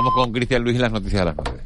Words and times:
Vamos 0.00 0.14
con 0.14 0.32
Cristian 0.32 0.64
Luis 0.64 0.76
y 0.76 0.78
las 0.78 0.92
noticias 0.92 1.20
de 1.20 1.24
las 1.26 1.36
9. 1.36 1.60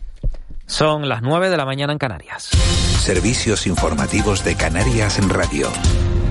Son 0.66 1.08
las 1.08 1.22
9 1.22 1.50
de 1.50 1.56
la 1.56 1.64
mañana 1.64 1.92
en 1.92 2.00
Canarias. 2.00 2.50
Servicios 2.98 3.64
informativos 3.68 4.42
de 4.42 4.56
Canarias 4.56 5.20
en 5.20 5.28
Radio. 5.28 5.68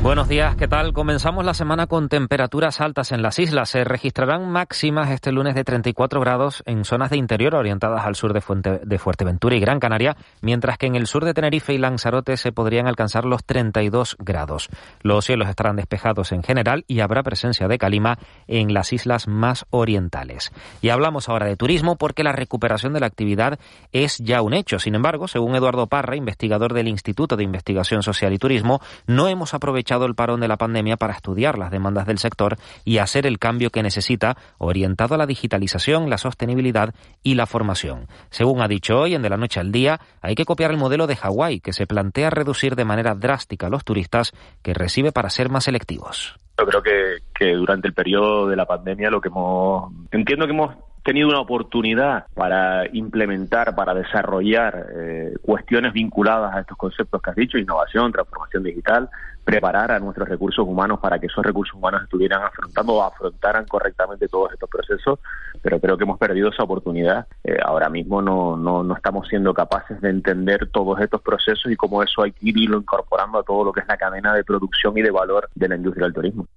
Buenos 0.03 0.27
días, 0.27 0.57
¿qué 0.57 0.67
tal? 0.67 0.91
Comenzamos 0.91 1.45
la 1.45 1.53
semana 1.53 1.87
con 1.87 2.09
temperaturas 2.09 2.81
altas 2.81 3.13
en 3.13 3.21
las 3.21 3.39
islas. 3.39 3.69
Se 3.69 3.85
registrarán 3.85 4.51
máximas 4.51 5.09
este 5.09 5.31
lunes 5.31 5.55
de 5.55 5.63
34 5.63 6.19
grados 6.19 6.61
en 6.65 6.83
zonas 6.83 7.09
de 7.09 7.15
interior 7.15 7.55
orientadas 7.55 8.05
al 8.05 8.15
sur 8.15 8.33
de, 8.33 8.41
Fuente, 8.41 8.81
de 8.83 8.99
Fuerteventura 8.99 9.55
y 9.55 9.61
Gran 9.61 9.79
Canaria, 9.79 10.17
mientras 10.41 10.77
que 10.77 10.87
en 10.87 10.97
el 10.97 11.07
sur 11.07 11.23
de 11.23 11.33
Tenerife 11.33 11.73
y 11.73 11.77
Lanzarote 11.77 12.35
se 12.35 12.51
podrían 12.51 12.85
alcanzar 12.85 13.23
los 13.23 13.45
32 13.45 14.17
grados. 14.19 14.67
Los 15.03 15.23
cielos 15.23 15.47
estarán 15.47 15.77
despejados 15.77 16.33
en 16.33 16.43
general 16.43 16.83
y 16.85 16.99
habrá 16.99 17.23
presencia 17.23 17.69
de 17.69 17.77
calima 17.77 18.19
en 18.47 18.73
las 18.73 18.91
islas 18.91 19.29
más 19.29 19.65
orientales. 19.69 20.51
Y 20.81 20.89
hablamos 20.89 21.29
ahora 21.29 21.45
de 21.45 21.55
turismo 21.55 21.95
porque 21.95 22.25
la 22.25 22.33
recuperación 22.33 22.91
de 22.91 22.99
la 22.99 23.07
actividad 23.07 23.57
es 23.93 24.17
ya 24.17 24.41
un 24.41 24.53
hecho. 24.53 24.79
Sin 24.79 24.95
embargo, 24.95 25.29
según 25.29 25.55
Eduardo 25.55 25.87
Parra, 25.87 26.17
investigador 26.17 26.73
del 26.73 26.89
Instituto 26.89 27.37
de 27.37 27.45
Investigación 27.45 28.03
Social 28.03 28.33
y 28.33 28.37
Turismo, 28.37 28.81
no 29.07 29.29
hemos 29.29 29.53
aprovechado 29.53 29.92
el 30.05 30.15
parón 30.15 30.39
de 30.39 30.47
la 30.47 30.57
pandemia 30.57 30.97
para 30.97 31.13
estudiar 31.13 31.57
las 31.57 31.71
demandas 31.71 32.05
del 32.05 32.17
sector 32.17 32.57
y 32.83 32.97
hacer 32.97 33.25
el 33.25 33.39
cambio 33.39 33.69
que 33.69 33.83
necesita, 33.83 34.37
orientado 34.57 35.15
a 35.15 35.17
la 35.17 35.25
digitalización, 35.25 36.09
la 36.09 36.17
sostenibilidad 36.17 36.93
y 37.21 37.35
la 37.35 37.45
formación. 37.45 38.07
Según 38.29 38.61
ha 38.61 38.67
dicho 38.67 38.99
hoy, 38.99 39.15
en 39.15 39.21
De 39.21 39.29
la 39.29 39.37
Noche 39.37 39.59
al 39.59 39.71
Día, 39.71 39.99
hay 40.21 40.35
que 40.35 40.45
copiar 40.45 40.71
el 40.71 40.77
modelo 40.77 41.07
de 41.07 41.15
Hawái, 41.15 41.59
que 41.59 41.73
se 41.73 41.87
plantea 41.87 42.29
reducir 42.29 42.75
de 42.75 42.85
manera 42.85 43.15
drástica 43.15 43.67
a 43.67 43.69
los 43.69 43.83
turistas 43.83 44.33
que 44.61 44.73
recibe 44.73 45.11
para 45.11 45.29
ser 45.29 45.49
más 45.49 45.65
selectivos. 45.65 46.35
Yo 46.57 46.65
creo 46.65 46.83
que, 46.83 47.17
que 47.33 47.53
durante 47.53 47.87
el 47.87 47.93
periodo 47.93 48.47
de 48.47 48.55
la 48.55 48.65
pandemia 48.65 49.09
lo 49.09 49.21
que 49.21 49.29
hemos... 49.29 49.91
Entiendo 50.11 50.45
que 50.45 50.51
hemos 50.51 50.75
tenido 51.03 51.27
una 51.27 51.41
oportunidad 51.41 52.27
para 52.33 52.87
implementar, 52.93 53.75
para 53.75 53.93
desarrollar 53.93 54.87
eh, 54.95 55.33
cuestiones 55.41 55.91
vinculadas 55.93 56.55
a 56.55 56.61
estos 56.61 56.77
conceptos 56.77 57.21
que 57.21 57.29
has 57.29 57.35
dicho, 57.35 57.57
innovación, 57.57 58.11
transformación 58.11 58.63
digital, 58.63 59.09
preparar 59.43 59.91
a 59.91 59.99
nuestros 59.99 60.29
recursos 60.29 60.65
humanos 60.65 60.99
para 61.01 61.19
que 61.19 61.27
esos 61.27 61.45
recursos 61.45 61.75
humanos 61.75 62.03
estuvieran 62.03 62.41
afrontando 62.43 62.93
o 62.93 63.03
afrontaran 63.03 63.65
correctamente 63.65 64.29
todos 64.29 64.53
estos 64.53 64.69
procesos, 64.69 65.19
pero 65.61 65.79
creo 65.79 65.97
que 65.97 66.05
hemos 66.05 66.17
perdido 66.17 66.49
esa 66.49 66.63
oportunidad. 66.63 67.27
Eh, 67.43 67.57
ahora 67.61 67.89
mismo 67.89 68.21
no, 68.21 68.55
no, 68.55 68.83
no 68.83 68.95
estamos 68.95 69.27
siendo 69.27 69.53
capaces 69.53 69.99
de 69.99 70.09
entender 70.09 70.69
todos 70.71 71.01
estos 71.01 71.21
procesos 71.21 71.69
y 71.69 71.75
cómo 71.75 72.01
eso 72.01 72.23
hay 72.23 72.31
que 72.31 72.49
irlo 72.49 72.77
incorporando 72.77 73.39
a 73.39 73.43
todo 73.43 73.65
lo 73.65 73.73
que 73.73 73.81
es 73.81 73.87
la 73.87 73.97
cadena 73.97 74.33
de 74.33 74.45
producción 74.45 74.97
y 74.97 75.01
de 75.01 75.11
valor 75.11 75.49
de 75.53 75.67
la 75.67 75.75
industria 75.75 76.05
del 76.05 76.13
turismo. 76.13 76.47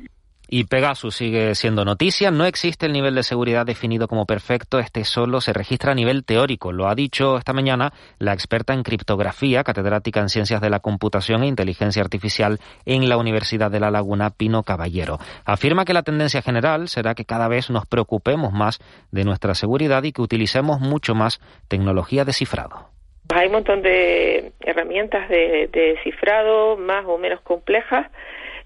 Y 0.53 0.65
Pegasus 0.65 1.15
sigue 1.15 1.55
siendo 1.55 1.85
noticia. 1.85 2.29
No 2.29 2.43
existe 2.43 2.85
el 2.85 2.91
nivel 2.91 3.15
de 3.15 3.23
seguridad 3.23 3.65
definido 3.65 4.09
como 4.09 4.25
perfecto. 4.25 4.79
Este 4.79 5.05
solo 5.05 5.39
se 5.39 5.53
registra 5.53 5.93
a 5.93 5.95
nivel 5.95 6.25
teórico. 6.25 6.73
Lo 6.73 6.89
ha 6.89 6.95
dicho 6.95 7.37
esta 7.37 7.53
mañana 7.53 7.93
la 8.19 8.33
experta 8.33 8.73
en 8.73 8.83
criptografía, 8.83 9.63
catedrática 9.63 10.19
en 10.19 10.27
ciencias 10.27 10.59
de 10.59 10.69
la 10.69 10.81
computación 10.81 11.43
e 11.43 11.47
inteligencia 11.47 12.01
artificial 12.01 12.59
en 12.85 13.07
la 13.07 13.15
Universidad 13.15 13.71
de 13.71 13.79
La 13.79 13.91
Laguna, 13.91 14.29
Pino 14.29 14.63
Caballero. 14.63 15.19
Afirma 15.45 15.85
que 15.85 15.93
la 15.93 16.03
tendencia 16.03 16.41
general 16.41 16.89
será 16.89 17.15
que 17.15 17.23
cada 17.23 17.47
vez 17.47 17.69
nos 17.69 17.85
preocupemos 17.85 18.51
más 18.51 18.79
de 19.09 19.23
nuestra 19.23 19.55
seguridad 19.55 20.03
y 20.03 20.11
que 20.11 20.21
utilicemos 20.21 20.81
mucho 20.81 21.15
más 21.15 21.39
tecnología 21.69 22.25
de 22.25 22.33
cifrado. 22.33 22.90
Hay 23.33 23.47
un 23.47 23.53
montón 23.53 23.81
de 23.81 24.51
herramientas 24.61 25.29
de, 25.29 25.69
de 25.71 25.97
cifrado 26.03 26.77
más 26.77 27.05
o 27.05 27.17
menos 27.17 27.41
complejas. 27.41 28.11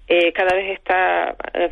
Eh, 0.08 0.32
cada 0.32 0.54
vez 0.54 0.78
está 0.78 1.36
eh, 1.54 1.70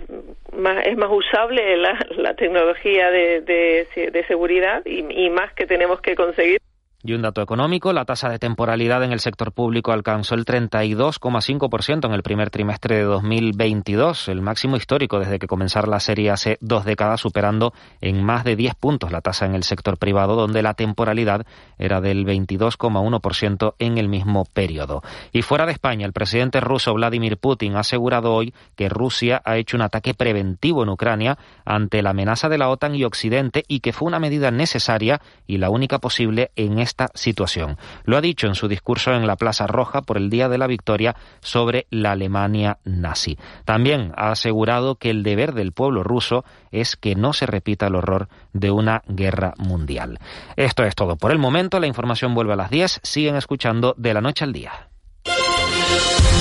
más, 0.52 0.84
es 0.86 0.96
más 0.96 1.10
usable 1.10 1.76
la, 1.76 1.96
la 2.16 2.34
tecnología 2.34 3.10
de, 3.10 3.40
de, 3.42 4.24
seguridad 4.26 4.82
y 4.86 5.30
más 5.30 5.52
que 5.54 5.66
tenemos 5.66 6.00
que 6.00 6.14
conseguir. 6.14 6.60
Y 7.06 7.12
un 7.12 7.20
dato 7.20 7.42
económico, 7.42 7.92
la 7.92 8.06
tasa 8.06 8.30
de 8.30 8.38
temporalidad 8.38 9.04
en 9.04 9.12
el 9.12 9.20
sector 9.20 9.52
público 9.52 9.92
alcanzó 9.92 10.36
el 10.36 10.46
32,5% 10.46 12.06
en 12.06 12.14
el 12.14 12.22
primer 12.22 12.48
trimestre 12.48 12.96
de 12.96 13.02
2022, 13.02 14.28
el 14.28 14.40
máximo 14.40 14.76
histórico 14.76 15.18
desde 15.18 15.38
que 15.38 15.46
comenzara 15.46 15.86
la 15.86 16.00
serie 16.00 16.30
hace 16.30 16.56
dos 16.62 16.86
décadas, 16.86 17.20
superando 17.20 17.74
en 18.00 18.24
más 18.24 18.42
de 18.44 18.56
10 18.56 18.76
puntos 18.76 19.12
la 19.12 19.20
tasa 19.20 19.44
en 19.44 19.54
el 19.54 19.64
sector 19.64 19.98
privado, 19.98 20.34
donde 20.34 20.62
la 20.62 20.72
temporalidad 20.72 21.44
era 21.76 22.00
del 22.00 22.24
22,1% 22.24 23.74
en 23.78 23.98
el 23.98 24.08
mismo 24.08 24.46
periodo. 24.46 25.02
Y 25.30 25.42
fuera 25.42 25.66
de 25.66 25.72
España, 25.72 26.06
el 26.06 26.14
presidente 26.14 26.60
ruso 26.60 26.94
Vladimir 26.94 27.36
Putin 27.36 27.76
ha 27.76 27.80
asegurado 27.80 28.32
hoy 28.32 28.54
que 28.76 28.88
Rusia 28.88 29.42
ha 29.44 29.58
hecho 29.58 29.76
un 29.76 29.82
ataque 29.82 30.14
preventivo 30.14 30.84
en 30.84 30.88
Ucrania 30.88 31.36
ante 31.66 32.00
la 32.00 32.10
amenaza 32.10 32.48
de 32.48 32.56
la 32.56 32.70
OTAN 32.70 32.94
y 32.94 33.04
Occidente 33.04 33.62
y 33.68 33.80
que 33.80 33.92
fue 33.92 34.08
una 34.08 34.20
medida 34.20 34.50
necesaria 34.50 35.20
y 35.46 35.58
la 35.58 35.68
única 35.68 35.98
posible 35.98 36.50
en 36.56 36.78
este 36.78 36.93
esta 36.94 37.10
situación. 37.14 37.76
Lo 38.04 38.16
ha 38.16 38.20
dicho 38.20 38.46
en 38.46 38.54
su 38.54 38.68
discurso 38.68 39.12
en 39.12 39.26
la 39.26 39.34
Plaza 39.34 39.66
Roja 39.66 40.02
por 40.02 40.16
el 40.16 40.30
Día 40.30 40.48
de 40.48 40.58
la 40.58 40.68
Victoria 40.68 41.16
sobre 41.40 41.88
la 41.90 42.12
Alemania 42.12 42.78
nazi. 42.84 43.36
También 43.64 44.12
ha 44.16 44.30
asegurado 44.30 44.94
que 44.94 45.10
el 45.10 45.24
deber 45.24 45.54
del 45.54 45.72
pueblo 45.72 46.04
ruso 46.04 46.44
es 46.70 46.96
que 46.96 47.16
no 47.16 47.32
se 47.32 47.46
repita 47.46 47.88
el 47.88 47.96
horror 47.96 48.28
de 48.52 48.70
una 48.70 49.02
guerra 49.08 49.54
mundial. 49.58 50.20
Esto 50.54 50.84
es 50.84 50.94
todo 50.94 51.16
por 51.16 51.32
el 51.32 51.38
momento. 51.38 51.80
La 51.80 51.88
información 51.88 52.32
vuelve 52.32 52.52
a 52.52 52.56
las 52.56 52.70
10. 52.70 53.00
Siguen 53.02 53.34
escuchando 53.34 53.94
de 53.98 54.14
la 54.14 54.20
noche 54.20 54.44
al 54.44 54.52
día. 54.52 54.88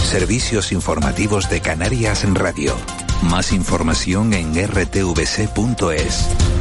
Servicios 0.04 0.72
informativos 0.72 1.50
de 1.50 1.62
Canarias 1.62 2.24
en 2.24 2.36
Radio. 2.36 2.76
Más 3.24 3.52
información 3.52 4.34
en 4.34 4.54
rtvc.es. 4.54 6.53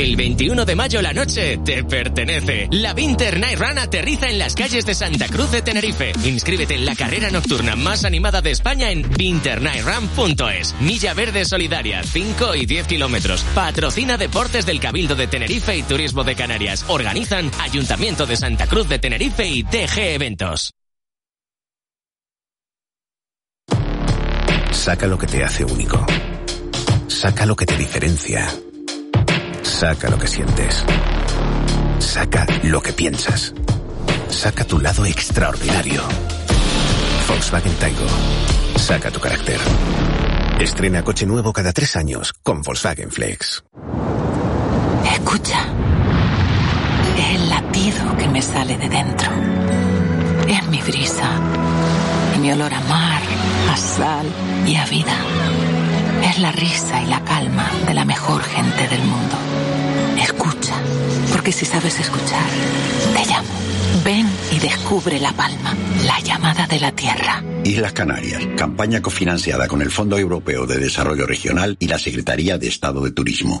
El 0.00 0.16
21 0.16 0.64
de 0.64 0.74
mayo 0.76 1.02
la 1.02 1.12
noche 1.12 1.58
te 1.62 1.84
pertenece. 1.84 2.68
La 2.70 2.94
Winter 2.94 3.38
Night 3.38 3.58
Run 3.58 3.76
aterriza 3.76 4.30
en 4.30 4.38
las 4.38 4.54
calles 4.54 4.86
de 4.86 4.94
Santa 4.94 5.28
Cruz 5.28 5.52
de 5.52 5.60
Tenerife. 5.60 6.12
Inscríbete 6.24 6.74
en 6.74 6.86
la 6.86 6.96
carrera 6.96 7.28
nocturna 7.28 7.76
más 7.76 8.06
animada 8.06 8.40
de 8.40 8.50
España 8.50 8.90
en 8.90 9.04
winternightrun.es. 9.18 10.74
Milla 10.80 11.12
Verde 11.12 11.44
Solidaria, 11.44 12.02
5 12.02 12.54
y 12.54 12.64
10 12.64 12.86
kilómetros. 12.86 13.42
Patrocina 13.54 14.16
Deportes 14.16 14.64
del 14.64 14.80
Cabildo 14.80 15.16
de 15.16 15.26
Tenerife 15.26 15.76
y 15.76 15.82
Turismo 15.82 16.24
de 16.24 16.34
Canarias. 16.34 16.86
Organizan 16.88 17.50
Ayuntamiento 17.60 18.24
de 18.24 18.36
Santa 18.36 18.66
Cruz 18.68 18.88
de 18.88 19.00
Tenerife 19.00 19.46
y 19.46 19.64
TG 19.64 19.98
Eventos. 20.14 20.72
Saca 24.70 25.06
lo 25.06 25.18
que 25.18 25.26
te 25.26 25.44
hace 25.44 25.62
único. 25.62 26.06
Saca 27.06 27.44
lo 27.44 27.54
que 27.54 27.66
te 27.66 27.76
diferencia. 27.76 28.48
Saca 29.80 30.10
lo 30.10 30.18
que 30.18 30.26
sientes. 30.26 30.84
Saca 32.00 32.46
lo 32.64 32.82
que 32.82 32.92
piensas. 32.92 33.54
Saca 34.28 34.62
tu 34.62 34.78
lado 34.78 35.06
extraordinario. 35.06 36.02
Volkswagen 37.26 37.72
Taigo. 37.76 38.06
Saca 38.76 39.10
tu 39.10 39.18
carácter. 39.20 39.58
Estrena 40.60 41.02
coche 41.02 41.24
nuevo 41.24 41.54
cada 41.54 41.72
tres 41.72 41.96
años 41.96 42.34
con 42.42 42.60
Volkswagen 42.60 43.10
Flex. 43.10 43.64
Escucha. 45.14 45.64
Es 47.16 47.36
el 47.36 47.48
latido 47.48 48.16
que 48.18 48.28
me 48.28 48.42
sale 48.42 48.76
de 48.76 48.86
dentro. 48.90 49.30
Es 50.46 50.66
mi 50.68 50.82
brisa. 50.82 51.40
Mi 52.38 52.52
olor 52.52 52.74
a 52.74 52.80
mar, 52.82 53.22
a 53.72 53.76
sal 53.78 54.26
y 54.66 54.76
a 54.76 54.84
vida. 54.84 55.16
Es 56.22 56.38
la 56.38 56.52
risa 56.52 57.02
y 57.02 57.06
la 57.06 57.24
calma 57.24 57.70
de 57.86 57.94
la 57.94 58.04
mejor 58.04 58.42
gente 58.42 58.88
del 58.88 59.02
mundo. 59.02 59.36
Escucha, 60.20 60.74
porque 61.32 61.52
si 61.52 61.64
sabes 61.64 61.98
escuchar, 61.98 62.44
te 63.14 63.30
llamo. 63.30 63.48
Ven 64.04 64.26
y 64.52 64.58
descubre 64.58 65.18
La 65.18 65.32
Palma, 65.32 65.74
la 66.06 66.20
llamada 66.20 66.66
de 66.66 66.80
la 66.80 66.92
tierra. 66.92 67.42
Islas 67.64 67.92
Canarias, 67.92 68.42
campaña 68.56 69.02
cofinanciada 69.02 69.66
con 69.66 69.82
el 69.82 69.90
Fondo 69.90 70.18
Europeo 70.18 70.66
de 70.66 70.78
Desarrollo 70.78 71.26
Regional 71.26 71.76
y 71.78 71.88
la 71.88 71.98
Secretaría 71.98 72.56
de 72.56 72.68
Estado 72.68 73.02
de 73.02 73.10
Turismo. 73.10 73.60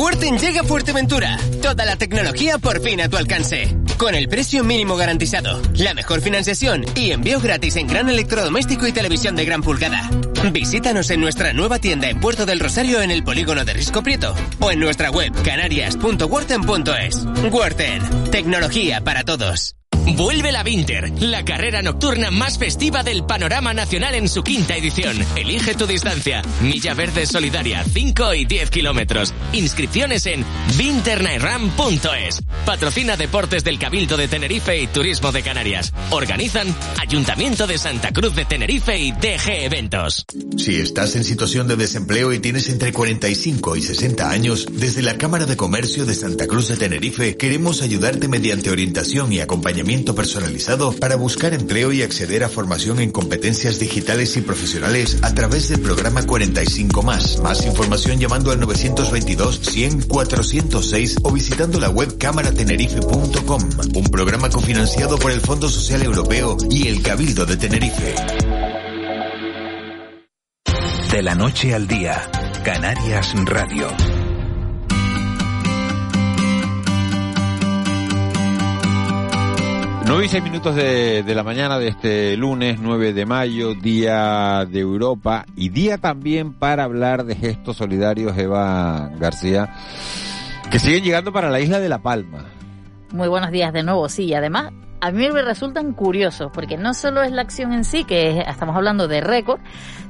Worten 0.00 0.38
llega 0.38 0.64
Fuerteventura. 0.64 1.36
Toda 1.60 1.84
la 1.84 1.94
tecnología 1.94 2.56
por 2.56 2.80
fin 2.80 3.02
a 3.02 3.10
tu 3.10 3.18
alcance. 3.18 3.76
Con 3.98 4.14
el 4.14 4.28
precio 4.28 4.64
mínimo 4.64 4.96
garantizado, 4.96 5.60
la 5.74 5.92
mejor 5.92 6.22
financiación 6.22 6.86
y 6.96 7.10
envío 7.10 7.38
gratis 7.38 7.76
en 7.76 7.86
gran 7.86 8.08
electrodoméstico 8.08 8.86
y 8.86 8.92
televisión 8.92 9.36
de 9.36 9.44
gran 9.44 9.62
pulgada. 9.62 10.08
Visítanos 10.52 11.10
en 11.10 11.20
nuestra 11.20 11.52
nueva 11.52 11.78
tienda 11.78 12.08
en 12.08 12.18
Puerto 12.18 12.46
del 12.46 12.60
Rosario 12.60 13.02
en 13.02 13.10
el 13.10 13.22
polígono 13.22 13.64
de 13.64 13.74
Risco 13.74 14.02
Prieto 14.02 14.34
o 14.58 14.70
en 14.70 14.80
nuestra 14.80 15.10
web 15.10 15.32
canarias.worten.es. 15.44 17.26
Worten, 17.52 18.30
tecnología 18.30 19.02
para 19.02 19.22
todos. 19.24 19.76
Vuelve 20.16 20.50
la 20.50 20.62
Winter, 20.62 21.10
la 21.22 21.44
carrera 21.44 21.82
nocturna 21.82 22.30
más 22.30 22.58
festiva 22.58 23.02
del 23.02 23.24
panorama 23.24 23.74
nacional 23.74 24.14
en 24.14 24.28
su 24.28 24.42
quinta 24.42 24.76
edición. 24.76 25.16
Elige 25.36 25.74
tu 25.74 25.86
distancia. 25.86 26.42
Milla 26.62 26.94
Verde 26.94 27.26
Solidaria, 27.26 27.84
5 27.84 28.34
y 28.34 28.44
10 28.44 28.70
kilómetros. 28.70 29.34
Inscripciones 29.52 30.26
en 30.26 30.44
winternightrun.es. 30.78 32.42
Patrocina 32.64 33.16
Deportes 33.16 33.62
del 33.62 33.78
Cabildo 33.78 34.16
de 34.16 34.28
Tenerife 34.28 34.80
y 34.80 34.86
Turismo 34.86 35.32
de 35.32 35.42
Canarias. 35.42 35.92
Organizan 36.10 36.74
Ayuntamiento 36.98 37.66
de 37.66 37.78
Santa 37.78 38.12
Cruz 38.12 38.34
de 38.34 38.44
Tenerife 38.44 38.98
y 38.98 39.12
DG 39.12 39.64
Eventos. 39.64 40.26
Si 40.56 40.76
estás 40.76 41.16
en 41.16 41.24
situación 41.24 41.66
de 41.66 41.76
desempleo 41.76 42.32
y 42.32 42.38
tienes 42.38 42.68
entre 42.68 42.92
45 42.92 43.76
y 43.76 43.82
60 43.82 44.30
años, 44.30 44.66
desde 44.70 45.02
la 45.02 45.18
Cámara 45.18 45.46
de 45.46 45.56
Comercio 45.56 46.06
de 46.06 46.14
Santa 46.14 46.46
Cruz 46.46 46.68
de 46.68 46.76
Tenerife 46.76 47.36
queremos 47.36 47.82
ayudarte 47.82 48.28
mediante 48.28 48.70
orientación 48.70 49.32
y 49.32 49.40
acompañamiento 49.40 50.14
personalizado 50.14 50.92
para 50.92 51.16
buscar 51.16 51.52
empleo 51.52 51.92
y 51.92 52.02
acceder 52.02 52.44
a 52.44 52.48
formación 52.48 53.00
en 53.00 53.10
competencias 53.10 53.80
digitales 53.80 54.36
y 54.36 54.42
profesionales 54.42 55.18
a 55.22 55.34
través 55.34 55.68
del 55.68 55.80
programa 55.80 56.24
45 56.24 57.02
más. 57.02 57.40
Más 57.40 57.66
información 57.66 58.18
llamando 58.20 58.52
al 58.52 58.60
922 58.60 59.60
100 59.60 60.02
406 60.02 61.16
o 61.22 61.32
visitando 61.32 61.80
la 61.80 61.90
web 61.90 62.18
cámaratenerife.com. 62.18 63.62
Un 63.94 64.04
programa 64.04 64.50
cofinanciado 64.50 65.18
por 65.18 65.32
el 65.32 65.40
Fondo 65.40 65.68
Social 65.68 66.02
Europeo 66.02 66.56
y 66.70 66.86
el 66.86 67.02
Cabildo 67.02 67.46
de 67.46 67.56
Tenerife. 67.56 68.14
De 71.12 71.22
la 71.22 71.34
noche 71.34 71.74
al 71.74 71.88
día, 71.88 72.22
Canarias 72.64 73.34
Radio. 73.44 73.88
9 80.06 80.24
y 80.24 80.28
6 80.28 80.44
minutos 80.44 80.76
de, 80.76 81.24
de, 81.24 81.34
la 81.34 81.42
mañana 81.42 81.80
de 81.80 81.88
este 81.88 82.36
lunes 82.36 82.78
9 82.80 83.12
de 83.12 83.26
mayo, 83.26 83.74
Día 83.74 84.64
de 84.66 84.78
Europa 84.78 85.46
y 85.56 85.70
día 85.70 85.98
también 85.98 86.52
para 86.52 86.84
hablar 86.84 87.24
de 87.24 87.34
gestos 87.34 87.78
solidarios, 87.78 88.38
Eva 88.38 89.10
García, 89.18 89.74
que 90.70 90.78
siguen 90.78 91.02
llegando 91.02 91.32
para 91.32 91.50
la 91.50 91.58
isla 91.58 91.80
de 91.80 91.88
La 91.88 91.98
Palma. 91.98 92.44
Muy 93.12 93.26
buenos 93.26 93.50
días 93.50 93.72
de 93.72 93.82
nuevo, 93.82 94.08
sí, 94.08 94.26
y 94.26 94.34
además 94.34 94.72
a 95.00 95.10
mí 95.10 95.30
me 95.30 95.42
resultan 95.42 95.92
curiosos, 95.92 96.50
porque 96.52 96.76
no 96.76 96.94
solo 96.94 97.22
es 97.22 97.32
la 97.32 97.42
acción 97.42 97.72
en 97.72 97.84
sí, 97.84 98.04
que 98.04 98.40
estamos 98.40 98.76
hablando 98.76 99.08
de 99.08 99.20
récord, 99.20 99.60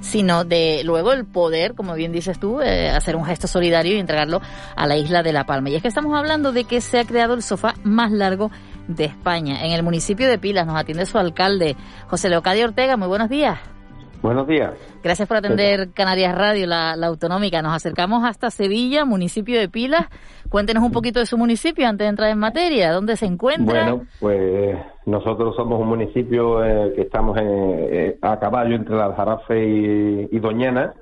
sino 0.01 0.45
de 0.45 0.83
luego 0.85 1.13
el 1.13 1.25
poder, 1.25 1.75
como 1.75 1.95
bien 1.95 2.13
dices 2.13 2.39
tú, 2.39 2.61
eh, 2.61 2.91
hacer 2.91 3.17
un 3.17 3.25
gesto 3.25 3.47
solidario 3.47 3.95
y 3.97 3.99
entregarlo 3.99 4.41
a 4.77 4.87
la 4.87 4.97
isla 4.97 5.23
de 5.23 5.33
La 5.33 5.47
Palma. 5.47 5.71
Y 5.71 5.77
es 5.77 5.83
que 5.83 5.89
estamos 5.89 6.17
hablando 6.19 6.53
de 6.53 6.65
que 6.65 6.81
se 6.81 6.99
ha 6.99 7.05
creado 7.05 7.35
el 7.35 7.43
sofá 7.43 7.75
más 7.85 8.11
largo 8.11 8.51
de 8.89 9.05
España. 9.05 9.65
En 9.65 9.73
el 9.73 9.83
municipio 9.83 10.29
de 10.29 10.39
Pilas 10.39 10.67
nos 10.67 10.77
atiende 10.77 11.07
su 11.07 11.19
alcalde, 11.19 11.77
José 12.09 12.29
Leocadio 12.29 12.65
Ortega. 12.65 12.97
Muy 12.97 13.09
buenos 13.09 13.29
días. 13.29 13.80
Buenos 14.23 14.47
días. 14.47 14.73
Gracias 15.03 15.27
por 15.27 15.39
atender 15.39 15.93
Canarias 15.95 16.37
Radio, 16.37 16.67
la, 16.67 16.95
la, 16.95 17.07
autonómica. 17.07 17.63
Nos 17.63 17.75
acercamos 17.75 18.25
hasta 18.25 18.51
Sevilla, 18.51 19.05
municipio 19.05 19.59
de 19.59 19.69
Pilas. 19.69 20.07
Cuéntenos 20.51 20.83
un 20.83 20.93
poquito 20.93 21.21
de 21.21 21.27
su 21.27 21.39
municipio 21.39 21.89
antes 21.89 22.05
de 22.05 22.11
entrar 22.11 22.31
en 22.31 22.39
materia. 22.39 22.93
¿Dónde 22.93 23.17
se 23.17 23.27
encuentra? 23.27 23.93
Bueno, 23.93 24.07
pues 24.21 24.77
nosotros 25.07 25.57
somos 25.57 25.81
un 25.81 25.89
municipio 25.89 26.63
eh, 26.65 26.93
que 26.95 27.03
estamos 27.03 27.39
en, 27.39 27.49
eh, 27.49 28.19
a 28.21 28.39
caballo 28.39 28.75
entre 28.77 28.95
la 28.95 29.07
Aljarafe 29.07 29.65
y, 29.65 30.29
y 30.31 30.39
Doñana, 30.39 30.93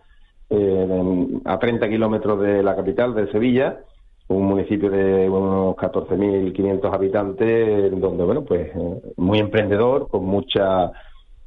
eh, 0.50 1.26
a 1.44 1.59
30 1.59 1.88
kilómetros 1.88 2.41
de 2.41 2.62
la 2.62 2.76
capital, 2.76 3.15
de 3.15 3.31
Sevilla 3.32 3.79
un 4.29 4.44
municipio 4.44 4.91
de 4.91 5.29
unos 5.29 5.75
14.500 5.76 6.93
habitantes, 6.93 7.91
donde, 7.99 8.25
bueno, 8.25 8.44
pues 8.44 8.70
muy 9.17 9.38
emprendedor, 9.38 10.09
con 10.09 10.26
mucha, 10.26 10.93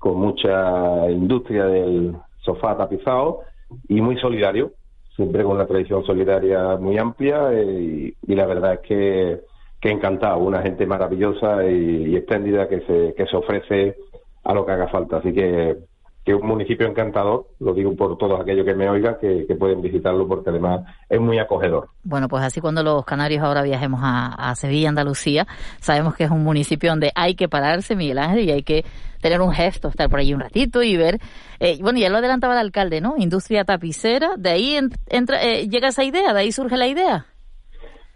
con 0.01 0.17
mucha 0.17 1.11
industria 1.11 1.65
del 1.67 2.15
sofá 2.43 2.75
tapizado 2.75 3.41
y 3.87 4.01
muy 4.01 4.17
solidario, 4.17 4.71
siempre 5.15 5.43
con 5.43 5.57
una 5.57 5.67
tradición 5.67 6.03
solidaria 6.03 6.75
muy 6.77 6.97
amplia 6.97 7.53
y, 7.53 8.11
y 8.27 8.35
la 8.35 8.47
verdad 8.47 8.73
es 8.73 8.79
que, 8.79 9.41
que 9.79 9.91
encantado, 9.91 10.39
una 10.39 10.63
gente 10.63 10.87
maravillosa 10.87 11.63
y, 11.67 12.07
y 12.07 12.15
espléndida 12.15 12.67
que 12.67 12.81
se, 12.81 13.13
que 13.15 13.27
se 13.27 13.37
ofrece 13.37 13.95
a 14.43 14.55
lo 14.55 14.65
que 14.65 14.71
haga 14.71 14.87
falta. 14.87 15.17
Así 15.17 15.33
que 15.33 15.77
que 16.23 16.33
es 16.33 16.39
un 16.39 16.47
municipio 16.47 16.87
encantador, 16.87 17.47
lo 17.59 17.73
digo 17.73 17.95
por 17.95 18.17
todos 18.17 18.39
aquellos 18.39 18.65
que 18.65 18.75
me 18.75 18.87
oigan, 18.87 19.17
que, 19.19 19.45
pueden 19.55 19.81
visitarlo 19.81 20.27
porque 20.27 20.49
además 20.49 20.81
es 21.09 21.19
muy 21.19 21.39
acogedor. 21.39 21.89
Bueno, 22.03 22.27
pues 22.27 22.43
así 22.43 22.61
cuando 22.61 22.83
los 22.83 23.05
canarios 23.05 23.43
ahora 23.43 23.63
viajemos 23.63 24.01
a, 24.03 24.27
a, 24.27 24.55
Sevilla, 24.55 24.89
Andalucía, 24.89 25.47
sabemos 25.79 26.15
que 26.15 26.23
es 26.23 26.31
un 26.31 26.43
municipio 26.43 26.89
donde 26.91 27.11
hay 27.15 27.35
que 27.35 27.47
pararse, 27.47 27.95
Miguel 27.95 28.19
Ángel, 28.19 28.45
y 28.45 28.51
hay 28.51 28.63
que 28.63 28.85
tener 29.21 29.39
un 29.39 29.51
gesto, 29.51 29.87
estar 29.87 30.09
por 30.09 30.19
ahí 30.19 30.33
un 30.33 30.41
ratito 30.41 30.83
y 30.83 30.97
ver, 30.97 31.19
eh, 31.59 31.77
bueno, 31.81 31.99
ya 31.99 32.09
lo 32.09 32.17
adelantaba 32.17 32.53
el 32.53 32.59
alcalde, 32.59 33.01
¿no? 33.01 33.15
Industria 33.17 33.63
tapicera, 33.63 34.31
de 34.37 34.49
ahí 34.49 34.79
entra, 35.07 35.41
eh, 35.43 35.67
llega 35.69 35.89
esa 35.89 36.03
idea, 36.03 36.33
de 36.33 36.39
ahí 36.39 36.51
surge 36.51 36.75
la 36.75 36.87
idea. 36.87 37.25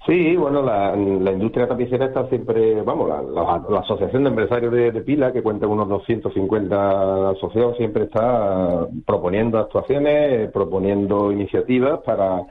Sí, 0.05 0.35
bueno, 0.35 0.61
la, 0.61 0.95
la, 0.95 1.31
industria 1.31 1.67
tapicera 1.67 2.05
está 2.05 2.27
siempre, 2.29 2.83
vamos, 2.83 3.09
la, 3.09 3.23
la, 3.23 3.65
la 3.67 3.79
Asociación 3.79 4.23
de 4.23 4.29
Empresarios 4.29 4.71
de, 4.71 5.01
Pila, 5.01 5.33
que 5.33 5.41
cuenta 5.41 5.65
unos 5.65 5.89
250 5.89 7.31
asociados, 7.31 7.75
siempre 7.77 8.03
está 8.03 8.87
proponiendo 9.03 9.57
actuaciones, 9.57 10.51
proponiendo 10.51 11.31
iniciativas 11.31 12.01
para, 12.01 12.43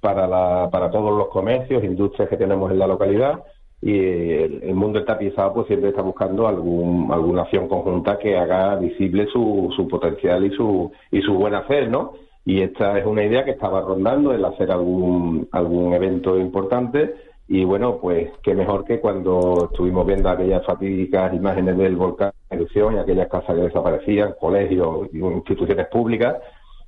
para, 0.00 0.28
la, 0.28 0.68
para 0.70 0.88
todos 0.92 1.18
los 1.18 1.28
comercios, 1.28 1.82
industrias 1.82 2.28
que 2.28 2.36
tenemos 2.36 2.70
en 2.70 2.78
la 2.78 2.86
localidad. 2.86 3.42
Y 3.82 3.92
el, 3.98 4.62
el 4.62 4.74
mundo 4.74 5.00
del 5.00 5.06
tapizado 5.06 5.54
pues 5.54 5.66
siempre 5.66 5.88
está 5.88 6.02
buscando 6.02 6.46
algún, 6.46 7.10
alguna 7.10 7.42
acción 7.42 7.66
conjunta 7.66 8.18
que 8.18 8.36
haga 8.38 8.76
visible 8.76 9.26
su, 9.32 9.72
su 9.74 9.88
potencial 9.88 10.44
y 10.44 10.50
su, 10.50 10.92
y 11.10 11.20
su 11.22 11.34
buen 11.34 11.54
hacer, 11.54 11.90
¿no? 11.90 12.12
Y 12.44 12.62
esta 12.62 12.98
es 12.98 13.06
una 13.06 13.24
idea 13.24 13.44
que 13.44 13.52
estaba 13.52 13.80
rondando 13.80 14.32
el 14.32 14.44
hacer 14.44 14.70
algún 14.70 15.48
algún 15.52 15.92
evento 15.94 16.38
importante. 16.38 17.14
Y 17.48 17.64
bueno 17.64 17.98
pues 18.00 18.30
qué 18.42 18.54
mejor 18.54 18.84
que 18.84 19.00
cuando 19.00 19.68
estuvimos 19.70 20.06
viendo 20.06 20.28
aquellas 20.28 20.64
fatídicas 20.64 21.34
imágenes 21.34 21.76
del 21.76 21.96
volcán 21.96 22.32
de 22.48 22.56
erupción 22.56 22.94
y 22.94 22.98
aquellas 22.98 23.28
casas 23.28 23.56
que 23.56 23.62
desaparecían 23.62 24.34
colegios 24.40 25.08
y 25.12 25.18
instituciones 25.18 25.88
públicas 25.88 26.36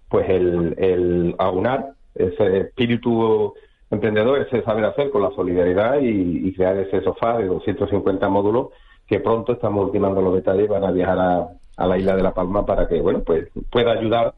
pues 0.08 0.28
el, 0.28 0.74
el 0.78 1.34
aunar 1.38 1.94
ese 2.14 2.58
espíritu 2.58 3.54
emprendedor 3.90 4.38
ese 4.38 4.62
saber 4.62 4.84
hacer 4.84 5.10
con 5.10 5.22
la 5.22 5.30
solidaridad 5.32 5.98
y, 6.00 6.52
crear 6.54 6.76
ese 6.76 7.02
sofá 7.02 7.38
de 7.38 7.46
250 7.46 8.28
módulos 8.28 8.68
que 9.06 9.18
pronto 9.18 9.54
estamos 9.54 9.86
ultimando 9.86 10.22
los 10.22 10.34
detalles 10.34 10.68
van 10.68 10.84
a 10.84 10.92
viajar 10.92 11.18
a, 11.18 11.48
a 11.76 11.86
la 11.86 11.98
isla 11.98 12.14
de 12.14 12.22
La 12.22 12.34
Palma 12.34 12.64
para 12.64 12.86
que, 12.86 13.00
bueno, 13.00 13.22
pues 13.24 13.48
pueda 13.70 13.92
ayudar 13.92 14.34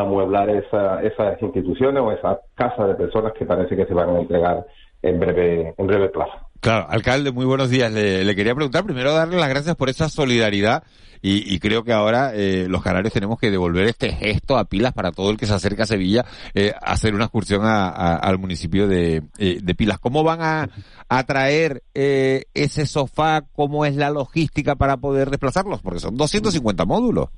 amueblar 0.00 0.50
esa, 0.50 1.02
esas 1.02 1.40
instituciones 1.42 2.02
o 2.02 2.12
esas 2.12 2.38
casas 2.54 2.88
de 2.88 2.94
personas 2.94 3.32
que 3.32 3.44
parece 3.44 3.76
que 3.76 3.86
se 3.86 3.94
van 3.94 4.10
a 4.10 4.20
entregar 4.20 4.66
en 5.02 5.20
breve, 5.20 5.74
en 5.76 5.86
breve 5.86 6.08
plazo. 6.08 6.32
Claro, 6.60 6.86
alcalde, 6.88 7.32
muy 7.32 7.44
buenos 7.44 7.70
días. 7.70 7.92
Le, 7.92 8.34
quería 8.34 8.54
preguntar, 8.54 8.84
primero 8.84 9.12
darle 9.12 9.36
las 9.36 9.48
gracias 9.48 9.76
por 9.76 9.88
esa 9.88 10.08
solidaridad 10.08 10.82
y, 11.22 11.58
creo 11.58 11.82
que 11.82 11.92
ahora 11.92 12.32
eh, 12.34 12.66
los 12.68 12.82
canarios 12.82 13.12
tenemos 13.12 13.40
que 13.40 13.50
devolver 13.50 13.86
este 13.86 14.12
gesto 14.12 14.56
a 14.56 14.64
pilas 14.64 14.92
para 14.92 15.10
todo 15.10 15.30
el 15.30 15.36
que 15.36 15.46
se 15.46 15.54
acerca 15.54 15.82
a 15.82 15.86
Sevilla, 15.86 16.24
eh, 16.54 16.72
hacer 16.80 17.14
una 17.14 17.24
excursión 17.24 17.62
al 17.64 18.38
municipio 18.38 18.86
de, 18.86 19.22
eh, 19.38 19.58
de, 19.60 19.74
Pilas. 19.74 19.98
¿Cómo 19.98 20.22
van 20.22 20.42
a, 20.42 20.68
a 21.08 21.24
traer 21.24 21.82
eh, 21.94 22.44
ese 22.54 22.86
sofá? 22.86 23.42
¿Cómo 23.52 23.84
es 23.84 23.96
la 23.96 24.10
logística 24.10 24.76
para 24.76 24.98
poder 24.98 25.30
desplazarlos? 25.30 25.82
Porque 25.82 25.98
son 25.98 26.16
250 26.16 26.84
módulos. 26.84 27.30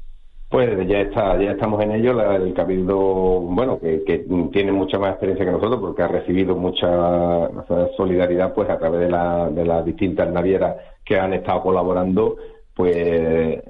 Pues 0.51 0.89
ya 0.89 1.01
está, 1.01 1.37
ya 1.37 1.53
estamos 1.53 1.83
en 1.83 1.93
ello. 1.93 2.19
el 2.35 2.55
cabildo, 2.55 2.97
bueno, 2.97 3.79
que, 3.79 4.25
tiene 4.51 4.73
mucha 4.73 4.99
más 4.99 5.11
experiencia 5.11 5.45
que 5.45 5.53
nosotros, 5.53 5.79
porque 5.81 6.03
ha 6.03 6.09
recibido 6.09 6.57
mucha 6.57 7.51
solidaridad, 7.97 8.55
pues 8.55 8.71
a 8.71 8.79
través 8.79 9.01
de, 9.01 9.11
la, 9.11 9.51
de 9.51 9.65
las 9.67 9.85
distintas 9.85 10.31
navieras 10.33 10.77
que 11.05 11.19
han 11.19 11.35
estado 11.35 11.63
colaborando, 11.63 12.37
pues 12.75 12.95
eh, 12.97 13.63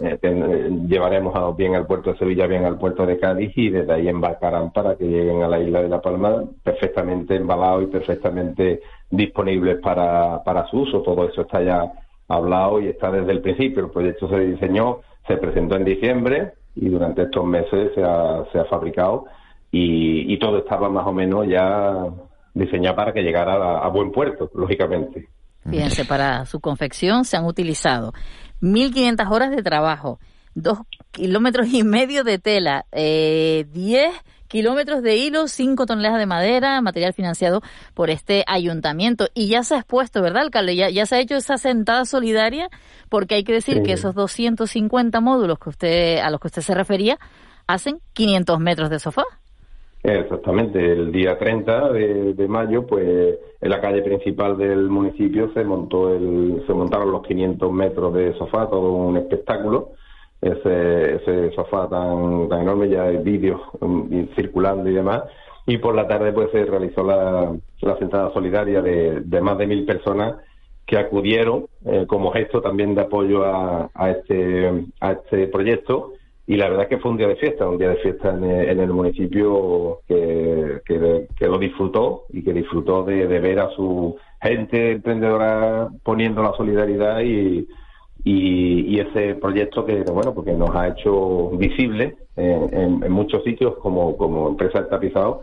llevaremos 0.87 1.35
a, 1.35 1.51
bien 1.53 1.75
al 1.75 1.87
puerto 1.87 2.13
de 2.13 2.19
Sevilla, 2.19 2.47
bien 2.47 2.65
al 2.65 2.79
puerto 2.79 3.07
de 3.07 3.19
Cádiz 3.19 3.53
y 3.57 3.71
desde 3.71 3.91
ahí 3.91 4.07
embarcarán 4.07 4.71
para 4.71 4.97
que 4.97 5.05
lleguen 5.05 5.43
a 5.43 5.49
la 5.49 5.59
isla 5.59 5.83
de 5.83 5.89
La 5.89 6.03
Palma 6.03 6.45
perfectamente 6.63 7.35
embalados 7.35 7.85
y 7.85 7.87
perfectamente 7.87 8.83
disponibles 9.11 9.79
para, 9.81 10.45
para 10.45 10.67
su 10.67 10.81
uso. 10.81 11.01
Todo 11.01 11.27
eso 11.27 11.41
está 11.41 11.63
ya 11.63 11.91
hablado 12.29 12.81
y 12.81 12.89
está 12.89 13.11
desde 13.11 13.33
el 13.33 13.41
principio. 13.41 13.87
El 13.87 13.91
proyecto 13.91 14.29
se 14.29 14.41
diseñó, 14.41 15.01
se 15.27 15.39
presentó 15.39 15.77
en 15.77 15.85
diciembre, 15.87 16.53
y 16.81 16.89
durante 16.89 17.23
estos 17.23 17.45
meses 17.45 17.93
se 17.95 18.03
ha, 18.03 18.45
se 18.53 18.59
ha 18.59 18.65
fabricado 18.67 19.25
y, 19.71 20.39
todo 20.39 20.59
estaba 20.59 20.89
más 20.89 21.07
o 21.07 21.13
menos 21.13 21.47
ya 21.49 22.07
diseñado 22.55 22.97
para 22.97 23.13
que 23.13 23.23
llegara 23.23 23.79
a, 23.79 23.89
buen 23.89 24.13
puerto, 24.13 24.51
lógicamente. 24.55 25.29
Fíjense, 25.69 26.05
para 26.05 26.47
su 26.47 26.61
confección 26.61 27.25
se 27.25 27.37
han 27.37 27.45
utilizado 27.45 28.13
1.500 28.63 29.31
horas 29.31 29.51
de 29.51 29.63
trabajo, 29.63 30.21
dos 30.55 30.79
kilómetros 31.11 31.73
y 31.73 31.83
medio 31.83 32.25
de 32.25 32.39
tela, 32.39 32.87
eh, 32.93 33.67
10 33.73 34.15
kilómetros 34.49 35.03
de 35.03 35.17
hilo, 35.17 35.47
5 35.47 35.87
toneladas 35.87 36.19
de 36.19 36.27
madera, 36.27 36.81
material 36.81 37.13
financiado 37.13 37.61
por 37.95 38.11
este 38.11 38.45
ayuntamiento. 38.47 39.27
Y 39.35 39.49
ya 39.49 39.63
se 39.63 39.75
ha 39.75 39.79
expuesto, 39.79 40.23
¿verdad, 40.23 40.43
alcalde? 40.43 40.75
Ya, 40.75 40.91
ya 40.91 41.07
se 41.07 41.17
ha 41.17 41.21
hecho 41.21 41.37
esa 41.37 41.59
sentada 41.59 42.05
solidaria, 42.05 42.69
porque 43.09 43.37
hay 43.37 43.45
que 43.45 43.53
decir 43.53 43.83
que 43.83 43.93
esos 43.93 44.15
250 44.15 45.21
módulos 45.21 45.59
que 45.59 45.69
usted, 45.69 46.19
a 46.19 46.31
los 46.31 46.41
que 46.41 46.49
usted 46.49 46.63
se 46.63 46.75
refería 46.75 47.19
hacen 47.67 48.01
500 48.15 48.59
metros 48.59 48.91
de 48.91 48.99
sofá. 48.99 49.25
Exactamente, 50.03 50.79
el 50.81 51.11
día 51.13 51.37
30 51.37 51.93
de, 51.93 52.35
de, 52.35 52.49
mayo, 52.49 52.87
pues 52.87 53.37
en 53.61 53.71
la 53.71 53.81
calle 53.81 54.01
principal 54.03 54.57
del 54.57 54.89
municipio 54.89 55.53
se 55.53 55.65
montó 55.65 56.15
el, 56.15 56.63
se 56.67 56.73
montaron 56.73 57.11
los 57.11 57.27
500 57.27 57.73
metros 57.73 58.15
de 58.15 58.33
sofá, 58.39 58.69
todo 58.71 58.93
un 58.93 59.17
espectáculo 59.17 59.93
ese, 60.41 61.17
ese 61.17 61.53
sofá 61.53 61.89
tan, 61.89 62.49
tan 62.49 62.63
enorme, 62.63 62.89
ya 62.89 63.05
hay 63.05 63.19
vídeos 63.19 63.61
um, 63.81 64.09
circulando 64.37 64.89
y 64.89 64.95
demás. 64.95 65.25
Y 65.67 65.79
por 65.79 65.95
la 65.95 66.07
tarde 66.07 66.33
pues 66.33 66.51
se 66.51 66.65
realizó 66.65 67.03
la, 67.03 67.55
la 67.81 67.99
sentada 67.99 68.33
solidaria 68.33 68.81
de, 68.81 69.21
de 69.21 69.41
más 69.41 69.59
de 69.59 69.67
mil 69.67 69.85
personas 69.85 70.37
que 70.87 70.97
acudieron 70.97 71.67
eh, 71.85 72.07
como 72.07 72.33
gesto 72.33 72.63
también 72.63 72.95
de 72.95 73.03
apoyo 73.03 73.45
a, 73.45 73.91
a, 73.93 74.11
este, 74.11 74.87
a 75.01 75.13
este 75.13 75.49
proyecto. 75.49 76.13
Y 76.47 76.57
la 76.57 76.71
verdad 76.71 76.85
es 76.85 76.89
que 76.89 76.99
fue 76.99 77.11
un 77.11 77.19
día 77.19 77.29
de 77.29 77.37
fiesta, 77.37 77.69
un 77.69 77.77
día 77.77 77.91
de 77.91 77.97
fiesta 77.97 78.31
en 78.31 78.81
el, 78.81 78.89
municipio 78.89 80.01
que, 80.09 80.81
que, 80.87 81.47
lo 81.47 81.59
disfrutó 81.59 82.25
y 82.31 82.43
que 82.43 82.55
disfrutó 82.55 83.03
de, 83.03 83.27
de 83.27 83.39
ver 83.39 83.61
a 83.61 83.69
su 83.73 84.17
gente 84.41 84.93
emprendedora 84.93 85.89
poniendo 86.03 86.43
la 86.43 86.55
solidaridad 86.55 87.21
y, 87.21 87.69
y, 88.25 88.99
ese 88.99 89.37
proyecto 89.37 89.85
que 89.85 90.03
bueno 90.03 90.35
porque 90.35 90.53
nos 90.53 90.75
ha 90.75 90.89
hecho 90.89 91.51
visible 91.51 92.17
en, 92.37 93.03
en, 93.05 93.13
muchos 93.13 93.45
sitios 93.45 93.77
como, 93.79 94.17
como 94.17 94.49
empresa 94.49 94.83
de 94.83 94.89
tapizado 94.89 95.43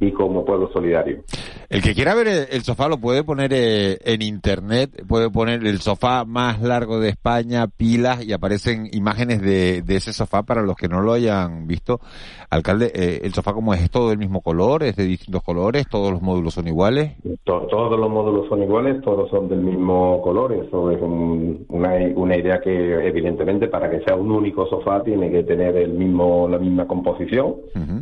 y 0.00 0.12
como 0.12 0.44
pueblo 0.44 0.70
solidario. 0.72 1.22
El 1.68 1.82
que 1.82 1.94
quiera 1.94 2.14
ver 2.14 2.48
el 2.50 2.62
sofá 2.62 2.88
lo 2.88 2.98
puede 2.98 3.22
poner 3.22 3.52
eh, 3.52 3.98
en 4.04 4.22
internet, 4.22 5.04
puede 5.06 5.30
poner 5.30 5.64
el 5.64 5.78
sofá 5.78 6.24
más 6.24 6.60
largo 6.60 6.98
de 6.98 7.10
España, 7.10 7.66
pilas 7.68 8.24
y 8.24 8.32
aparecen 8.32 8.88
imágenes 8.92 9.40
de, 9.42 9.82
de 9.82 9.96
ese 9.96 10.12
sofá 10.12 10.42
para 10.42 10.62
los 10.62 10.76
que 10.76 10.88
no 10.88 11.02
lo 11.02 11.12
hayan 11.12 11.66
visto. 11.66 12.00
Alcalde, 12.48 12.90
eh, 12.94 13.20
¿el 13.22 13.32
sofá 13.32 13.52
como 13.52 13.74
es? 13.74 13.82
¿Es 13.82 13.90
todo 13.90 14.08
del 14.08 14.18
mismo 14.18 14.40
color? 14.40 14.82
¿Es 14.82 14.96
de 14.96 15.04
distintos 15.04 15.42
colores? 15.42 15.86
¿Todos 15.88 16.10
los 16.10 16.22
módulos 16.22 16.54
son 16.54 16.66
iguales? 16.66 17.12
todos 17.44 17.98
los 17.98 18.10
módulos 18.10 18.48
son 18.48 18.62
iguales, 18.62 19.00
todos 19.02 19.30
son 19.30 19.48
del 19.48 19.60
mismo 19.60 20.20
color. 20.22 20.52
Eso 20.52 20.90
es 20.90 21.00
una, 21.00 21.94
una 22.16 22.36
idea 22.36 22.60
que 22.60 22.70
evidentemente 23.06 23.68
para 23.68 23.90
que 23.90 24.00
sea 24.00 24.16
un 24.16 24.30
único 24.30 24.66
sofá 24.66 25.02
tiene 25.02 25.30
que 25.30 25.44
tener 25.44 25.76
el 25.76 25.92
mismo 25.92 26.48
la 26.48 26.58
misma 26.58 26.86
composición, 26.86 27.56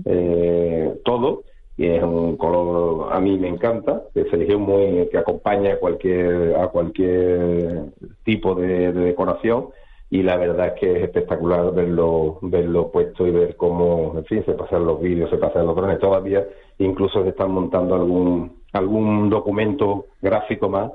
eh, 0.05 0.95
todo 1.05 1.43
y 1.79 1.87
es 1.87 2.03
un 2.03 2.37
color 2.37 3.13
a 3.13 3.21
mí 3.21 3.39
me 3.39 3.49
encanta 3.49 4.03
que 4.13 4.25
se 4.25 4.37
eligió 4.37 4.59
muy 4.59 5.09
que 5.11 5.17
acompaña 5.17 5.75
a 5.75 5.79
cualquier 5.79 6.57
a 6.57 6.67
cualquier 6.69 7.85
tipo 8.25 8.57
de, 8.57 8.93
decoración 8.93 9.69
y 10.11 10.23
la 10.23 10.37
verdad 10.37 10.69
es 10.69 10.81
que 10.81 10.97
es 10.97 11.05
espectacular 11.05 11.73
verlo 11.73 12.39
verlo 12.43 12.91
puesto 12.91 13.27
y 13.27 13.31
ver 13.31 13.57
cómo 13.57 14.15
en 14.17 14.25
fin 14.25 14.45
se 14.45 14.55
pasan 14.55 14.87
los 14.87 15.01
vídeos 15.01 15.31
se 15.31 15.37
pasan 15.37 15.67
los 15.67 15.77
drones. 15.77 16.01
Todavía 16.01 16.45
incluso 16.79 17.23
se 17.23 17.29
están 17.29 17.53
montando 17.53 17.95
algún 17.95 18.59
algún 18.73 19.31
documento 19.31 20.07
gráfico 20.21 20.69
más 20.69 20.91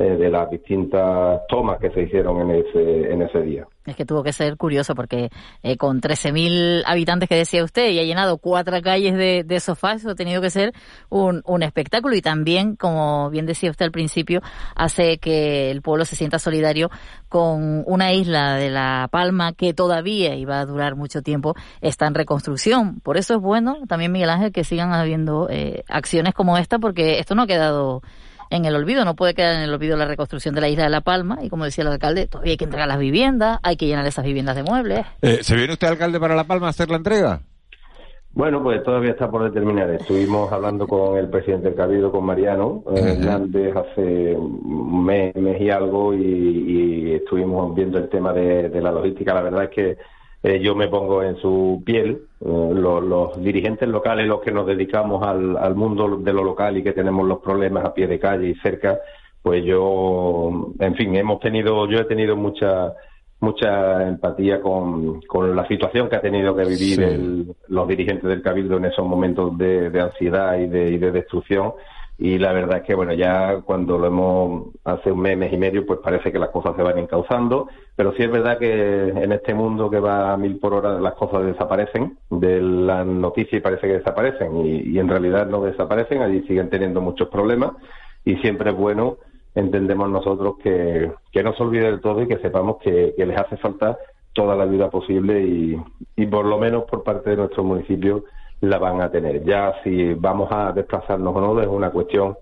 eh, 0.00 0.16
de 0.16 0.30
las 0.30 0.48
distintas 0.48 1.40
tomas 1.48 1.80
que 1.80 1.90
se 1.90 2.02
hicieron 2.02 2.48
en 2.48 2.64
ese, 2.64 3.12
en 3.12 3.20
ese 3.20 3.40
día. 3.42 3.66
Es 3.84 3.96
que 3.96 4.04
tuvo 4.04 4.22
que 4.22 4.32
ser 4.32 4.56
curioso 4.56 4.94
porque 4.94 5.28
eh, 5.64 5.76
con 5.76 6.00
13.000 6.00 6.84
habitantes 6.86 7.28
que 7.28 7.34
decía 7.34 7.64
usted 7.64 7.90
y 7.90 7.98
ha 7.98 8.04
llenado 8.04 8.38
cuatro 8.38 8.80
calles 8.80 9.14
de, 9.14 9.42
de 9.44 9.58
sofás, 9.58 10.02
eso 10.02 10.10
ha 10.10 10.14
tenido 10.14 10.40
que 10.40 10.50
ser 10.50 10.72
un, 11.08 11.42
un 11.46 11.64
espectáculo 11.64 12.14
y 12.14 12.22
también, 12.22 12.76
como 12.76 13.28
bien 13.30 13.44
decía 13.44 13.70
usted 13.70 13.86
al 13.86 13.90
principio, 13.90 14.40
hace 14.76 15.18
que 15.18 15.72
el 15.72 15.82
pueblo 15.82 16.04
se 16.04 16.14
sienta 16.14 16.38
solidario 16.38 16.90
con 17.28 17.82
una 17.84 18.12
isla 18.12 18.54
de 18.54 18.70
La 18.70 19.08
Palma 19.10 19.52
que 19.52 19.74
todavía 19.74 20.36
iba 20.36 20.60
a 20.60 20.64
durar 20.64 20.94
mucho 20.94 21.22
tiempo, 21.22 21.56
está 21.80 22.06
en 22.06 22.14
reconstrucción. 22.14 23.00
Por 23.00 23.16
eso 23.16 23.34
es 23.34 23.40
bueno 23.40 23.78
también, 23.88 24.12
Miguel 24.12 24.30
Ángel, 24.30 24.52
que 24.52 24.62
sigan 24.62 24.92
habiendo 24.92 25.48
eh, 25.50 25.82
acciones 25.88 26.34
como 26.34 26.56
esta 26.56 26.78
porque 26.78 27.18
esto 27.18 27.34
no 27.34 27.42
ha 27.42 27.46
quedado 27.48 28.02
en 28.50 28.64
el 28.64 28.74
olvido, 28.74 29.04
no 29.04 29.14
puede 29.14 29.34
quedar 29.34 29.56
en 29.56 29.62
el 29.62 29.72
olvido 29.72 29.96
la 29.96 30.06
reconstrucción 30.06 30.54
de 30.54 30.60
la 30.60 30.68
isla 30.68 30.84
de 30.84 30.90
La 30.90 31.00
Palma 31.00 31.38
y 31.42 31.48
como 31.48 31.64
decía 31.64 31.82
el 31.82 31.88
alcalde, 31.88 32.26
todavía 32.26 32.52
hay 32.52 32.56
que 32.56 32.64
entregar 32.64 32.88
las 32.88 32.98
viviendas, 32.98 33.58
hay 33.62 33.76
que 33.76 33.86
llenar 33.86 34.06
esas 34.06 34.24
viviendas 34.24 34.56
de 34.56 34.62
muebles. 34.62 35.06
Eh, 35.22 35.38
¿Se 35.42 35.56
viene 35.56 35.72
usted 35.72 35.88
alcalde 35.88 36.20
para 36.20 36.34
La 36.34 36.44
Palma 36.44 36.66
a 36.66 36.70
hacer 36.70 36.90
la 36.90 36.96
entrega? 36.96 37.40
Bueno, 38.32 38.62
pues 38.62 38.82
todavía 38.84 39.10
está 39.10 39.30
por 39.30 39.42
determinar. 39.42 39.90
Estuvimos 39.90 40.52
hablando 40.52 40.86
con 40.86 41.16
el 41.16 41.28
presidente 41.28 41.68
del 41.68 41.76
Cabildo, 41.76 42.12
con 42.12 42.24
Mariano 42.24 42.84
Hernández, 42.94 43.74
hace 43.74 44.36
un 44.36 45.04
mes, 45.04 45.34
y 45.34 45.70
algo, 45.70 46.14
y, 46.14 47.14
estuvimos 47.14 47.74
viendo 47.74 47.98
el 47.98 48.08
tema 48.08 48.32
de, 48.32 48.68
de 48.68 48.80
la 48.80 48.92
logística. 48.92 49.34
La 49.34 49.42
verdad 49.42 49.64
es 49.64 49.70
que 49.70 49.98
eh, 50.42 50.60
yo 50.60 50.74
me 50.74 50.88
pongo 50.88 51.22
en 51.22 51.36
su 51.36 51.82
piel, 51.84 52.22
eh, 52.40 52.70
los, 52.74 53.42
dirigentes 53.42 53.88
locales, 53.88 54.26
los 54.26 54.40
que 54.40 54.52
nos 54.52 54.66
dedicamos 54.66 55.26
al, 55.26 55.56
al, 55.56 55.74
mundo 55.74 56.16
de 56.16 56.32
lo 56.32 56.44
local 56.44 56.76
y 56.76 56.82
que 56.82 56.92
tenemos 56.92 57.26
los 57.26 57.40
problemas 57.40 57.84
a 57.84 57.94
pie 57.94 58.06
de 58.06 58.20
calle 58.20 58.48
y 58.50 58.54
cerca, 58.56 58.98
pues 59.42 59.64
yo, 59.64 60.72
en 60.78 60.94
fin, 60.94 61.16
hemos 61.16 61.40
tenido, 61.40 61.88
yo 61.88 61.98
he 61.98 62.04
tenido 62.04 62.36
mucha 62.36 62.94
mucha 63.40 64.08
empatía 64.08 64.60
con, 64.60 65.20
con 65.22 65.54
la 65.54 65.66
situación 65.68 66.08
que 66.08 66.16
ha 66.16 66.20
tenido 66.20 66.56
que 66.56 66.64
vivir 66.64 67.54
los 67.68 67.86
dirigentes 67.86 68.28
del 68.28 68.42
Cabildo 68.42 68.78
en 68.78 68.86
esos 68.86 69.06
momentos 69.06 69.56
de, 69.56 69.90
de 69.90 70.00
ansiedad 70.00 70.58
y 70.58 70.66
de, 70.66 70.90
y 70.90 70.98
de 70.98 71.12
destrucción 71.12 71.72
y 72.20 72.36
la 72.36 72.52
verdad 72.52 72.78
es 72.78 72.82
que 72.82 72.96
bueno 72.96 73.12
ya 73.12 73.60
cuando 73.64 73.96
lo 73.96 74.08
hemos 74.08 74.74
hace 74.84 75.12
un 75.12 75.20
mes, 75.20 75.52
y 75.52 75.56
medio 75.56 75.86
pues 75.86 76.00
parece 76.00 76.32
que 76.32 76.38
las 76.40 76.50
cosas 76.50 76.74
se 76.76 76.82
van 76.82 76.98
encauzando. 76.98 77.68
Pero 77.94 78.12
sí 78.14 78.24
es 78.24 78.30
verdad 78.30 78.58
que 78.58 79.08
en 79.08 79.32
este 79.32 79.54
mundo 79.54 79.88
que 79.88 80.00
va 80.00 80.32
a 80.32 80.36
mil 80.36 80.58
por 80.58 80.74
hora 80.74 80.98
las 80.98 81.14
cosas 81.14 81.44
desaparecen 81.44 82.18
de 82.28 82.60
las 82.60 83.06
noticias 83.06 83.62
parece 83.62 83.86
que 83.86 83.98
desaparecen. 83.98 84.56
Y, 84.66 84.98
en 84.98 85.08
realidad 85.08 85.46
no 85.46 85.62
desaparecen 85.62 86.20
allí 86.20 86.42
siguen 86.42 86.70
teniendo 86.70 87.00
muchos 87.00 87.28
problemas. 87.28 87.72
Y 88.24 88.36
siempre 88.38 88.70
es 88.70 88.76
bueno 88.76 89.18
entendemos 89.54 90.10
nosotros 90.10 90.56
que, 90.62 91.10
que 91.32 91.42
no 91.42 91.52
se 91.54 91.62
olvide 91.62 91.86
del 91.86 92.00
todo 92.00 92.22
y 92.22 92.28
que 92.28 92.38
sepamos 92.38 92.78
que, 92.78 93.14
que 93.16 93.26
les 93.26 93.38
hace 93.38 93.56
falta 93.56 93.96
toda 94.32 94.54
la 94.56 94.64
ayuda 94.64 94.90
posible 94.90 95.40
y, 95.42 95.80
y 96.16 96.26
por 96.26 96.44
lo 96.44 96.58
menos 96.58 96.84
por 96.84 97.02
parte 97.02 97.30
de 97.30 97.36
nuestro 97.36 97.64
municipio 97.64 98.24
la 98.60 98.78
van 98.78 99.00
a 99.00 99.10
tener. 99.10 99.44
Ya 99.44 99.74
si 99.82 100.14
vamos 100.14 100.48
a 100.50 100.72
desplazarnos 100.72 101.34
o 101.34 101.40
no 101.40 101.60
es 101.60 101.68
una 101.68 101.90
cuestión 101.90 102.36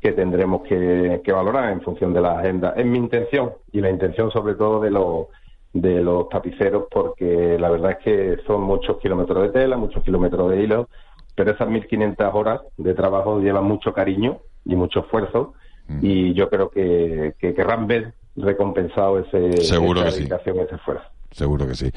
que 0.00 0.12
tendremos 0.12 0.62
que, 0.62 1.20
valorar 1.32 1.72
en 1.72 1.82
función 1.82 2.12
de 2.12 2.20
la 2.20 2.38
agenda. 2.38 2.74
Es 2.76 2.86
mi 2.86 2.98
intención 2.98 3.52
y 3.72 3.80
la 3.80 3.90
intención 3.90 4.30
sobre 4.30 4.54
todo 4.54 4.80
de 4.80 4.90
los 4.90 5.26
de 5.72 6.02
los 6.02 6.28
tapiceros 6.28 6.86
porque 6.90 7.56
la 7.56 7.70
verdad 7.70 7.92
es 7.92 7.98
que 7.98 8.36
son 8.44 8.62
muchos 8.62 8.98
kilómetros 8.98 9.42
de 9.42 9.50
tela, 9.50 9.76
muchos 9.76 10.02
kilómetros 10.02 10.50
de 10.50 10.64
hilo, 10.64 10.88
pero 11.36 11.52
esas 11.52 11.68
1.500 11.68 12.34
horas 12.34 12.60
de 12.76 12.92
trabajo 12.92 13.38
llevan 13.38 13.64
mucho 13.64 13.92
cariño 13.92 14.38
y 14.64 14.74
mucho 14.74 15.00
esfuerzo 15.00 15.54
y 16.02 16.34
yo 16.34 16.48
creo 16.48 16.70
que, 16.70 17.34
que 17.38 17.52
querrán 17.52 17.86
ver 17.86 18.14
recompensado 18.36 19.18
ese, 19.18 19.62
Seguro 19.62 20.00
esa 20.00 20.06
que 20.06 20.12
sí. 20.12 20.18
dedicación, 20.20 20.58
ese 20.60 20.74
esfuerzo. 20.76 21.04
Seguro 21.30 21.66
que 21.66 21.74
sí. 21.74 21.90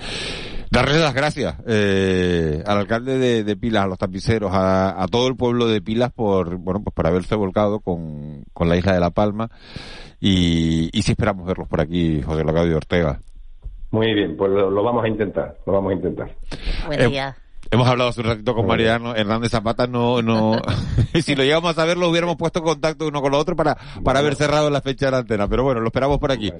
Darles 0.74 1.02
las 1.02 1.14
gracias 1.14 1.56
eh, 1.68 2.64
al 2.66 2.80
alcalde 2.80 3.20
de, 3.20 3.44
de 3.44 3.56
Pilas, 3.56 3.84
a 3.84 3.88
los 3.88 4.00
tapiceros, 4.00 4.52
a, 4.56 5.04
a 5.04 5.08
todo 5.08 5.28
el 5.28 5.36
pueblo 5.36 5.68
de 5.68 5.84
Pilas 5.84 6.12
por 6.12 6.56
bueno 6.58 6.82
pues 6.84 6.96
por 6.96 7.06
haberse 7.06 7.36
volcado 7.36 7.80
con, 7.80 8.44
con 8.54 8.70
la 8.70 8.76
isla 8.76 8.94
de 8.94 9.00
La 9.00 9.12
Palma 9.12 9.52
y, 10.20 10.90
y 10.92 11.02
sí 11.04 11.12
esperamos 11.12 11.46
verlos 11.46 11.68
por 11.68 11.80
aquí, 11.80 12.24
José 12.24 12.44
Locadio 12.44 12.78
Ortega. 12.78 13.20
Muy 13.92 14.16
bien, 14.16 14.36
pues 14.36 14.50
lo, 14.50 14.72
lo 14.72 14.84
vamos 14.84 15.04
a 15.04 15.08
intentar, 15.08 15.56
lo 15.68 15.74
vamos 15.74 15.92
a 15.92 15.94
intentar. 15.94 16.36
Buen 16.88 17.02
Eh. 17.02 17.34
Hemos 17.70 17.88
hablado 17.88 18.10
hace 18.10 18.22
un 18.22 18.28
ratito 18.28 18.56
con 18.56 18.66
Mariano 18.66 19.16
Hernández 19.16 19.52
Zapata, 19.52 19.86
no, 19.86 20.24
no, 20.24 20.60
si 21.22 21.36
lo 21.36 21.44
llegamos 21.44 21.70
a 21.70 21.76
saber 21.76 21.98
lo 21.98 22.10
hubiéramos 22.10 22.36
puesto 22.36 22.60
en 22.60 22.66
contacto 22.66 23.08
uno 23.08 23.22
con 23.22 23.32
lo 23.32 23.38
otro 23.38 23.56
para, 23.56 23.78
para 24.04 24.22
haber 24.22 24.34
cerrado 24.34 24.72
la 24.72 24.82
fecha 24.82 25.06
de 25.06 25.12
la 25.12 25.18
antena, 25.20 25.48
pero 25.48 25.64
bueno, 25.64 25.82
lo 25.82 25.88
esperamos 25.90 26.18
por 26.18 26.32
aquí. 26.32 26.52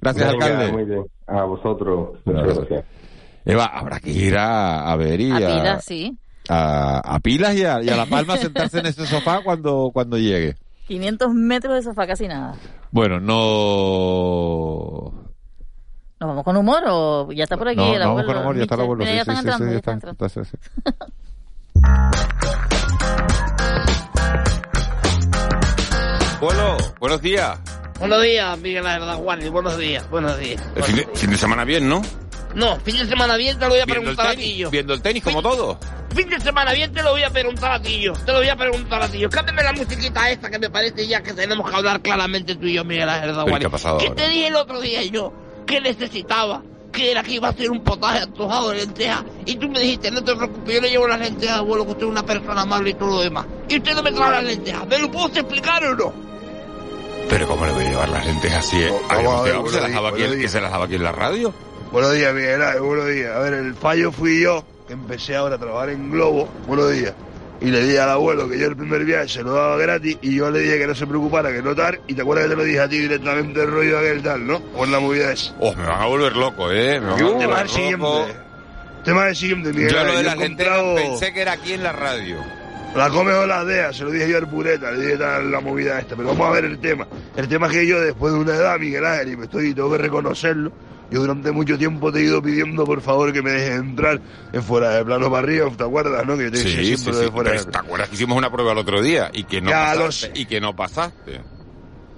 Gracias, 0.00 0.32
Venga, 0.32 0.46
alcalde. 0.46 0.72
Muy 0.72 0.84
bien, 0.84 1.04
a 1.26 1.44
vosotros. 1.44 2.12
Muchas 2.24 2.42
Gracias. 2.44 2.68
gracias. 2.68 3.07
Eva, 3.44 3.64
habrá 3.66 4.00
que 4.00 4.10
ir 4.10 4.36
a, 4.36 4.90
a 4.90 4.96
ver 4.96 5.20
y 5.20 5.30
A 5.30 5.36
a, 5.36 5.38
pilas, 5.38 5.84
sí. 5.84 6.18
a, 6.48 6.98
a 6.98 7.18
Pilas 7.20 7.54
y 7.54 7.64
a, 7.64 7.82
y 7.82 7.88
a 7.88 7.96
La 7.96 8.06
Palma 8.06 8.34
a 8.34 8.36
sentarse 8.38 8.78
en 8.80 8.86
ese 8.86 9.06
sofá 9.06 9.40
cuando, 9.42 9.90
cuando 9.92 10.18
llegue. 10.18 10.56
500 10.86 11.32
metros 11.34 11.74
de 11.74 11.82
sofá, 11.82 12.06
casi 12.06 12.26
nada. 12.28 12.54
Bueno, 12.90 13.20
no... 13.20 15.12
¿Nos 16.20 16.28
vamos 16.30 16.44
con 16.44 16.56
humor 16.56 16.82
o 16.88 17.30
ya 17.32 17.44
está 17.44 17.56
por 17.56 17.68
aquí 17.68 17.76
no, 17.76 17.92
el 17.94 18.00
no, 18.00 18.06
vamos 18.08 18.20
abuelo? 18.22 18.26
con 18.26 18.36
amor, 18.42 18.56
ya 18.56 18.62
está 18.62 18.74
el 18.74 18.80
abuelo. 18.80 19.04
Sí, 19.04 19.10
ya 19.10 19.14
sí, 19.14 19.18
están 19.20 19.36
sí, 19.36 19.40
entrando, 19.40 19.64
sí, 19.66 19.70
ya 19.70 19.76
está- 19.76 19.92
están 19.92 20.10
entrando. 20.10 20.26
está-. 20.26 21.06
Abuelo, 26.38 26.76
buenos 27.00 27.22
días. 27.22 27.58
Buenos 27.98 28.22
días, 28.22 28.58
Miguel 28.60 28.86
Ángel 28.86 29.14
Juan, 29.16 29.40
buenos 29.52 29.76
días, 29.76 30.08
buenos 30.10 30.38
días. 30.38 30.62
El 30.76 30.82
fin 30.84 30.96
de, 30.96 31.06
fin 31.14 31.30
de 31.30 31.36
semana 31.36 31.64
bien, 31.64 31.88
¿no? 31.88 32.00
No, 32.54 32.78
fin 32.80 32.96
de 32.96 33.06
semana 33.06 33.36
bien 33.36 33.58
te 33.58 33.64
lo 33.66 33.70
voy 33.72 33.80
a 33.80 33.84
Viendo 33.84 34.10
el 34.10 34.16
preguntar 34.16 34.26
a 34.26 34.30
ti 34.30 34.36
tenis, 34.42 34.56
yo. 34.56 34.70
viendo 34.70 34.94
el 34.94 35.02
tenis 35.02 35.22
como 35.22 35.42
todo. 35.42 35.78
Fin 36.14 36.28
de 36.28 36.40
semana 36.40 36.72
bien 36.72 36.92
te 36.92 37.02
lo 37.02 37.10
voy 37.12 37.22
a 37.22 37.30
preguntar 37.30 37.72
a 37.72 37.80
ti 37.82 38.00
yo. 38.00 38.12
Te 38.14 38.32
lo 38.32 38.38
voy 38.38 38.48
a 38.48 38.56
preguntar 38.56 39.02
a 39.02 39.08
ti 39.08 39.18
yo. 39.18 39.28
Cámbiame 39.30 39.62
la 39.62 39.72
musiquita 39.74 40.30
esta 40.30 40.50
que 40.50 40.58
me 40.58 40.70
parece 40.70 41.06
ya 41.06 41.22
que 41.22 41.32
tenemos 41.34 41.68
que 41.70 41.76
hablar 41.76 42.00
claramente 42.00 42.54
tú 42.56 42.66
y 42.66 42.74
yo, 42.74 42.84
Miguel 42.84 43.08
Ángel 43.08 43.34
¿Pero 43.44 43.58
qué 43.58 43.66
ha 43.66 43.70
pasado 43.70 43.98
¿Qué 43.98 44.06
ahora? 44.08 44.22
te 44.22 44.28
dije 44.30 44.46
el 44.48 44.56
otro 44.56 44.80
día 44.80 45.02
yo? 45.04 45.32
Que 45.66 45.80
necesitaba. 45.80 46.62
Que 46.90 47.10
era 47.12 47.22
que 47.22 47.32
iba 47.32 47.48
a 47.48 47.50
hacer 47.50 47.70
un 47.70 47.84
potaje 47.84 48.20
antojado 48.20 48.70
de 48.70 48.78
lentejas. 48.78 49.22
Y 49.44 49.56
tú 49.56 49.68
me 49.68 49.78
dijiste, 49.80 50.10
no 50.10 50.24
te 50.24 50.34
preocupes, 50.34 50.74
yo 50.74 50.80
le 50.80 50.88
llevo 50.88 51.06
las 51.06 51.20
lentejas, 51.20 51.58
abuelo, 51.58 51.84
que 51.84 51.92
usted 51.92 52.04
es 52.06 52.10
una 52.10 52.22
persona 52.24 52.62
amable 52.62 52.90
y 52.90 52.94
todo 52.94 53.10
lo 53.10 53.20
demás. 53.20 53.44
Y 53.68 53.76
usted 53.76 53.94
no 53.94 54.02
me 54.02 54.10
trae 54.10 54.30
las 54.30 54.44
lentejas. 54.44 54.86
¿Me 54.86 54.98
lo 54.98 55.10
puedo 55.10 55.26
explicar 55.28 55.84
o 55.84 55.94
no? 55.94 56.12
Pero 57.28 57.46
¿cómo 57.46 57.66
le 57.66 57.72
voy 57.72 57.84
a 57.84 57.88
llevar 57.90 58.08
las 58.08 58.26
lentejas 58.26 58.66
así? 58.66 58.82
vamos 59.10 59.34
a 59.40 59.42
ver, 59.42 59.52
que, 59.52 59.58
se 59.58 59.60
buenos 59.60 59.72
las 59.74 59.82
días, 59.82 59.92
daba 59.94 60.08
aquí, 60.08 60.18
buenos 60.18 60.32
que 60.32 60.38
días. 60.38 60.52
se 60.52 60.60
las 60.62 60.70
daba 60.72 60.84
aquí 60.86 60.94
en 60.94 61.02
la 61.04 61.12
radio. 61.12 61.54
Buenos 61.92 62.12
días, 62.14 62.34
Miguel 62.34 62.62
Ángel, 62.62 62.80
buenos 62.82 63.06
días. 63.06 63.34
A 63.34 63.38
ver, 63.40 63.54
el 63.54 63.74
fallo 63.74 64.12
fui 64.12 64.42
yo, 64.42 64.64
que 64.86 64.92
empecé 64.92 65.36
ahora 65.36 65.56
a 65.56 65.58
trabajar 65.58 65.90
en 65.90 66.10
Globo. 66.10 66.48
Buenos 66.66 66.90
días. 66.92 67.14
Y 67.60 67.66
le 67.70 67.82
dije 67.82 67.98
al 67.98 68.10
abuelo 68.10 68.48
que 68.48 68.58
yo 68.58 68.66
el 68.66 68.76
primer 68.76 69.04
viaje 69.04 69.26
se 69.28 69.42
lo 69.42 69.52
daba 69.52 69.76
gratis 69.78 70.16
y 70.20 70.36
yo 70.36 70.48
le 70.50 70.60
dije 70.60 70.78
que 70.78 70.86
no 70.86 70.94
se 70.94 71.06
preocupara, 71.06 71.50
que 71.50 71.60
no 71.62 71.74
tal. 71.74 71.98
Y 72.06 72.14
te 72.14 72.22
acuerdas 72.22 72.44
que 72.44 72.50
te 72.50 72.56
lo 72.56 72.62
dije 72.64 72.80
a 72.80 72.88
ti 72.88 72.98
directamente 72.98 73.62
el 73.62 73.70
rollo 73.70 73.98
aquel 73.98 74.22
tal, 74.22 74.46
¿no? 74.46 74.62
O 74.76 74.84
en 74.84 74.92
la 74.92 75.00
movida 75.00 75.32
esa. 75.32 75.54
Oh, 75.58 75.74
me 75.74 75.84
van 75.84 76.00
a 76.02 76.06
volver 76.06 76.36
loco, 76.36 76.70
¿eh? 76.70 77.00
Me 77.00 77.10
van 77.10 77.34
a 77.34 77.38
tema 77.38 77.58
del 77.58 77.68
siguiente. 77.68 78.06
Tema 79.04 79.24
del 79.24 79.36
siguiente, 79.36 79.72
Miguel 79.72 79.90
Yo 79.92 80.04
lo 80.04 80.16
de 80.18 80.22
las 80.22 80.34
comprado- 80.36 80.94
pensé 80.94 81.32
que 81.32 81.40
era 81.40 81.52
aquí 81.52 81.72
en 81.72 81.82
la 81.82 81.92
radio. 81.92 82.36
La 82.94 83.10
come 83.10 83.32
o 83.32 83.46
la 83.46 83.64
dea, 83.64 83.92
se 83.92 84.04
lo 84.04 84.10
dije 84.10 84.28
yo 84.28 84.38
al 84.38 84.48
pureta, 84.48 84.90
le 84.92 85.00
dije 85.04 85.16
tal 85.18 85.50
la 85.50 85.60
movida 85.60 85.98
esta, 85.98 86.16
pero 86.16 86.28
vamos 86.28 86.46
a 86.48 86.50
ver 86.52 86.64
el 86.64 86.78
tema. 86.78 87.06
El 87.36 87.48
tema 87.48 87.66
es 87.66 87.72
que 87.72 87.86
yo 87.86 88.00
después 88.00 88.32
de 88.32 88.38
una 88.38 88.54
edad, 88.54 88.78
Miguel 88.78 89.04
Ángel, 89.04 89.32
y 89.32 89.36
me 89.36 89.44
estoy, 89.44 89.74
tengo 89.74 89.90
que 89.92 89.98
reconocerlo, 89.98 90.72
yo 91.10 91.20
durante 91.20 91.50
mucho 91.52 91.78
tiempo 91.78 92.12
te 92.12 92.20
he 92.20 92.24
ido 92.24 92.42
pidiendo 92.42 92.84
por 92.84 93.00
favor 93.00 93.32
que 93.32 93.42
me 93.42 93.50
dejes 93.52 93.78
entrar 93.80 94.20
en 94.52 94.62
fuera 94.62 94.90
de 94.90 95.04
plano 95.04 95.30
para 95.30 95.42
arriba, 95.42 95.70
¿te 95.76 95.84
acuerdas, 95.84 96.26
no? 96.26 96.36
Que 96.36 96.44
yo 96.44 96.50
te 96.50 96.56
Sí, 96.58 96.68
sí, 96.70 96.84
siempre 96.96 97.14
sí. 97.14 97.20
de 97.24 97.30
fuera 97.30 97.52
de 97.52 97.64
¿Te 97.64 97.78
acuerdas 97.78 98.08
que 98.08 98.14
hicimos 98.14 98.36
una 98.36 98.50
prueba 98.50 98.72
el 98.72 98.78
otro 98.78 99.00
día 99.00 99.30
y 99.32 99.44
que 99.44 99.60
no 99.60 99.70
Ya 99.70 99.94
pasaste? 99.94 100.32
Y 100.34 100.46
que 100.46 100.60
no 100.60 100.74
pasaste. 100.76 101.40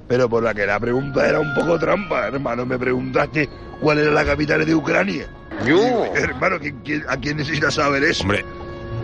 Pero 0.09 0.29
por 0.29 0.43
la 0.43 0.53
que 0.53 0.67
la 0.67 0.81
pregunta 0.81 1.29
era 1.29 1.39
un 1.39 1.55
poco 1.55 1.79
trampa, 1.79 2.27
hermano, 2.27 2.67
me 2.67 2.79
preguntaste 2.79 3.49
cuál 3.81 3.99
era 4.01 4.11
la 4.11 4.25
capital 4.25 4.65
de 4.67 4.75
Ucrania. 4.75 5.29
Yo. 5.65 6.05
Hermano, 6.17 6.59
¿quién- 6.59 6.81
quién- 6.85 7.05
¿a 7.09 7.17
quién 7.17 7.37
necesita 7.37 7.71
saber 7.71 8.03
eso? 8.03 8.23
Hombre, 8.25 8.45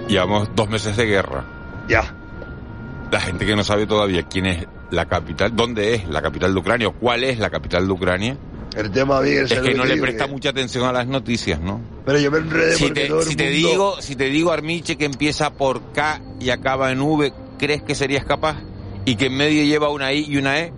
llevamos 0.08 0.48
dos 0.56 0.68
meses 0.68 0.96
de 0.96 1.04
guerra. 1.06 1.44
Ya. 1.88 2.12
La 3.12 3.20
gente 3.20 3.46
que 3.46 3.54
no 3.54 3.62
sabe 3.62 3.86
todavía 3.86 4.24
quién 4.24 4.46
es 4.46 4.66
la 4.90 5.06
capital, 5.06 5.54
dónde 5.54 5.94
es 5.94 6.08
la 6.08 6.22
capital 6.22 6.52
de 6.52 6.58
Ucrania 6.60 6.88
o 6.88 6.92
cuál 6.92 7.22
es 7.22 7.38
la 7.38 7.50
capital 7.50 7.86
de 7.86 7.92
Ucrania, 7.92 8.36
El 8.76 8.90
tema, 8.90 9.20
Miguel, 9.22 9.44
es 9.44 9.48
¿sabes 9.50 9.70
que 9.70 9.74
no 9.74 9.84
le 9.84 9.96
presta 9.96 10.26
mucha 10.26 10.50
atención 10.50 10.84
a 10.84 10.92
las 10.92 11.06
noticias, 11.06 11.58
¿no? 11.60 11.80
Pero 12.04 12.18
yo 12.18 12.30
me 12.30 12.38
enredé 12.38 12.74
Si 12.74 12.84
porque 12.84 13.00
te, 13.02 13.08
todo 13.08 13.20
el 13.22 13.26
si 13.26 13.34
te 13.36 13.44
mundo- 13.44 13.56
digo, 13.68 14.02
si 14.02 14.16
te 14.16 14.24
digo 14.26 14.52
Armiche 14.52 14.96
que 14.96 15.06
empieza 15.06 15.50
por 15.54 15.92
K 15.92 16.20
y 16.40 16.50
acaba 16.50 16.92
en 16.92 17.00
V, 17.00 17.32
¿crees 17.58 17.82
que 17.82 17.94
serías 17.94 18.24
capaz? 18.26 18.56
Y 19.06 19.16
que 19.16 19.26
en 19.26 19.36
medio 19.36 19.64
lleva 19.64 19.88
una 19.88 20.12
I 20.12 20.26
y 20.28 20.36
una 20.36 20.58
E. 20.60 20.72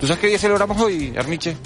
¿Tú 0.00 0.06
sabes 0.06 0.20
qué 0.20 0.26
día 0.28 0.38
celebramos 0.38 0.80
hoy, 0.80 1.14
Armiche? 1.16 1.56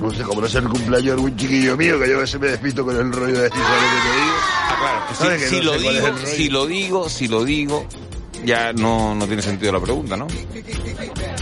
No 0.00 0.10
sé, 0.12 0.22
como 0.22 0.40
no 0.40 0.46
es 0.48 0.54
el 0.56 0.64
cumpleaños 0.68 1.04
de 1.06 1.12
algún 1.12 1.36
chiquillo 1.36 1.76
mío, 1.76 1.98
que 2.00 2.08
yo 2.08 2.16
a 2.16 2.20
veces 2.20 2.40
me 2.40 2.48
despisto 2.48 2.84
con 2.84 2.96
el 2.96 3.12
rollo 3.12 3.34
de 3.38 3.42
decir, 3.44 3.62
¿sabes 3.62 3.82
lo 3.82 3.88
que 3.88 4.08
te 4.08 4.16
digo? 4.20 4.36
Ah, 4.42 4.76
claro. 4.80 5.06
que 5.08 5.14
¿Sabes 5.14 5.42
Si, 5.42 5.48
si 5.48 5.56
no 5.56 5.64
lo 5.64 5.78
digo, 5.78 6.26
si 6.26 6.48
lo 6.48 6.66
digo, 6.66 7.08
si 7.08 7.28
lo 7.28 7.44
digo, 7.44 7.86
ya 8.44 8.72
no, 8.72 9.14
no 9.14 9.26
tiene 9.26 9.40
sentido 9.42 9.72
la 9.72 9.80
pregunta, 9.80 10.16
¿no? 10.16 10.26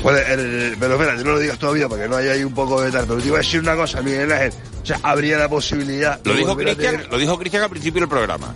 Bueno, 0.02 0.18
el- 0.18 0.40
el- 0.40 0.76
pero 0.78 0.94
espérate, 0.94 1.24
no 1.24 1.30
lo 1.32 1.38
digas 1.38 1.58
todavía 1.58 1.88
para 1.88 2.02
que 2.02 2.08
no 2.08 2.16
haya 2.16 2.32
ahí 2.32 2.44
un 2.44 2.52
poco 2.54 2.80
de. 2.82 2.90
Pero 2.90 3.16
te 3.16 3.26
iba 3.28 3.36
a 3.36 3.40
decir 3.40 3.60
una 3.60 3.74
cosa, 3.76 4.02
Miguel 4.02 4.30
Ángel. 4.32 4.52
O 4.82 4.86
sea, 4.86 5.00
habría 5.02 5.38
la 5.38 5.48
posibilidad. 5.48 6.20
Lo 6.24 6.32
de 6.32 6.38
dijo 6.40 6.52
a 6.52 6.56
Cristian, 6.56 6.94
tener- 6.96 7.10
lo 7.10 7.18
dijo 7.18 7.38
Cristian 7.38 7.62
al 7.62 7.70
principio 7.70 8.00
del 8.00 8.08
programa. 8.08 8.54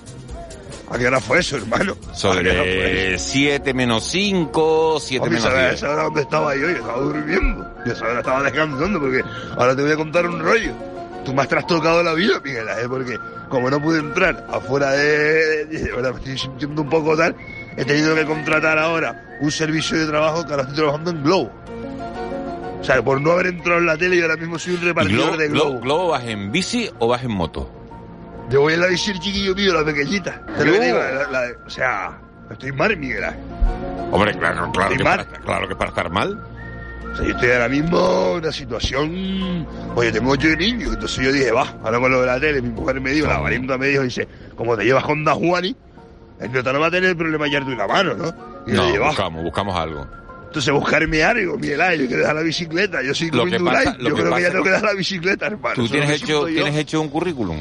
¿A 0.91 0.99
qué 0.99 1.07
hora 1.09 1.21
fue 1.21 1.41
eso, 1.41 1.57
hermano? 1.57 1.93
¿A 1.93 1.97
qué 1.97 2.01
hora 2.05 2.13
fue 2.13 2.15
Sobre 2.15 3.15
eso? 3.15 3.25
7 3.33 3.75
menos 3.75 4.05
5, 4.05 4.99
7 5.01 5.23
Hombre, 5.25 5.39
menos 5.41 5.53
¿sabes 5.53 5.69
10. 5.71 5.81
¿sabes 5.81 5.97
dónde 6.05 6.21
estaba 6.23 6.55
yo? 6.55 6.61
Yo 6.63 6.69
estaba 6.77 6.99
durmiendo. 7.01 7.71
Yo 7.85 7.93
esa 7.93 8.05
hora 8.05 8.19
estaba 8.21 8.43
descansando 8.45 9.01
porque 9.01 9.23
ahora 9.57 9.75
te 9.77 9.83
voy 9.83 9.93
a 9.93 9.97
contar 9.97 10.27
un 10.27 10.41
rollo. 10.41 10.73
Tú 11.25 11.35
me 11.35 11.43
has 11.43 11.49
trastocado 11.49 12.03
la 12.05 12.15
vida, 12.15 12.41
Miguel 12.45 12.69
Ángel, 12.69 12.89
porque 12.89 13.19
como 13.49 13.69
no 13.69 13.83
pude 13.83 13.99
entrar 13.99 14.47
afuera 14.53 14.93
de... 14.93 15.91
Ahora 15.95 16.13
me 16.13 16.19
estoy 16.19 16.39
sintiendo 16.39 16.83
un 16.83 16.89
poco 16.89 17.17
tal. 17.17 17.35
He 17.77 17.85
tenido 17.85 18.15
que 18.15 18.25
contratar 18.25 18.79
ahora 18.79 19.37
un 19.41 19.51
servicio 19.51 19.99
de 19.99 20.07
trabajo 20.07 20.45
que 20.47 20.53
ahora 20.53 20.63
estoy 20.63 20.77
trabajando 20.77 21.11
en 21.11 21.23
Globo. 21.25 21.51
O 22.81 22.85
sea, 22.85 23.03
por 23.03 23.21
no 23.21 23.33
haber 23.33 23.47
entrado 23.49 23.81
en 23.81 23.87
la 23.87 23.97
tele, 23.97 24.17
yo 24.19 24.23
ahora 24.23 24.37
mismo 24.37 24.57
soy 24.59 24.75
un 24.75 24.83
¿Y 24.83 24.85
repartidor 24.85 25.23
Globo, 25.31 25.37
de 25.37 25.49
Globo. 25.49 25.71
Globo- 25.71 25.81
Globo 25.81 26.09
vas 26.11 26.25
en 26.25 26.53
bici 26.53 26.89
o 27.01 27.09
vas 27.09 27.25
en 27.25 27.33
moto? 27.33 27.73
Yo 28.51 28.61
voy 28.61 28.75
en 28.75 28.81
la 28.81 28.87
el 28.87 28.97
chiquillo 28.97 29.55
mío, 29.55 29.75
la 29.75 29.85
pequeñita. 29.85 30.41
Te 30.57 30.65
lo 30.65 30.75
Yo. 30.75 30.81
digo, 30.81 30.99
la- 30.99 31.31
la- 31.31 31.53
o 31.67 31.71
sea, 31.71 32.19
estoy 32.51 32.73
mal, 32.73 32.97
Miguel 32.97 33.25
Ángel. 33.25 33.41
Hombre, 34.13 34.33
claro, 34.39 34.71
claro, 34.73 34.93
Estoy 34.93 34.99
que 34.99 35.05
mal. 35.05 35.27
para, 35.27 35.41
claro 35.41 35.69
que 35.69 35.75
para 35.77 35.91
estar 35.91 36.11
mal. 36.11 36.41
O 37.13 37.17
sea, 37.17 37.25
yo 37.27 37.33
estoy 37.33 37.51
ahora 37.51 37.69
mismo 37.69 38.31
en 38.33 38.39
una 38.39 38.53
situación. 38.53 39.67
Oye, 39.97 40.13
tengo 40.13 40.31
ocho 40.31 40.49
niños. 40.49 40.93
Entonces 40.95 41.25
yo 41.25 41.33
dije, 41.33 41.51
va, 41.51 41.75
ahora 41.83 41.99
con 41.99 42.11
lo 42.13 42.21
de 42.21 42.27
la 42.27 42.39
tele, 42.39 42.63
mi 42.63 42.69
mujer 42.71 43.01
me 43.01 43.11
dijo, 43.11 43.27
la 43.27 43.39
varienta 43.39 43.77
me 43.79 43.87
dijo, 43.89 44.03
dice, 44.03 44.29
como 44.55 44.77
te 44.77 44.85
llevas 44.85 45.03
con 45.05 45.25
Da 45.25 45.35
Juani, 45.35 45.75
el 46.41 46.53
nota 46.53 46.73
no 46.73 46.81
va 46.81 46.87
a 46.87 46.91
tener 46.91 47.17
problema 47.17 47.47
de 47.47 47.51
hallarte 47.51 47.73
una 47.75 47.87
mano, 47.89 48.15
¿no? 48.15 48.27
Y 48.67 48.71
yo 48.73 48.77
No, 48.77 48.87
dije, 48.87 48.99
va. 48.99 49.09
buscamos, 49.09 49.43
buscamos 49.43 49.77
algo. 49.77 50.07
Entonces 50.47 50.73
buscarme 50.73 51.23
algo, 51.25 51.59
Miguel 51.59 51.81
Ángel, 51.81 52.01
yo 52.03 52.07
quiero 52.07 52.21
dejar 52.23 52.37
la 52.37 52.43
bicicleta, 52.43 53.03
yo 53.03 53.13
soy 53.15 53.31
Lo 53.31 53.45
que 53.45 53.59
pasa- 53.59 53.97
lo 53.99 54.11
yo 54.11 54.15
que 54.15 54.23
creo 54.23 54.35
que 54.35 54.41
ya 54.43 54.47
pasa- 54.47 54.51
tengo 54.53 54.65
que 54.65 54.71
dejar 54.71 54.85
la 54.85 54.95
bicicleta, 54.95 55.47
hermano. 55.47 55.75
Tú 55.75 55.89
tienes 55.89 56.11
hecho, 56.11 56.49
yo. 56.49 56.55
tienes 56.55 56.77
hecho 56.77 57.01
un 57.01 57.09
currículum. 57.09 57.59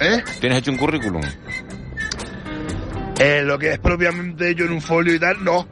¿Eh? 0.00 0.22
Tienes 0.40 0.58
hecho 0.58 0.70
un 0.70 0.78
currículum. 0.78 1.22
Eh, 3.18 3.42
lo 3.44 3.58
que 3.58 3.72
es 3.72 3.78
propiamente 3.78 4.50
hecho 4.50 4.64
en 4.64 4.72
un 4.72 4.80
folio 4.80 5.14
y 5.14 5.18
tal, 5.18 5.44
no. 5.44 5.68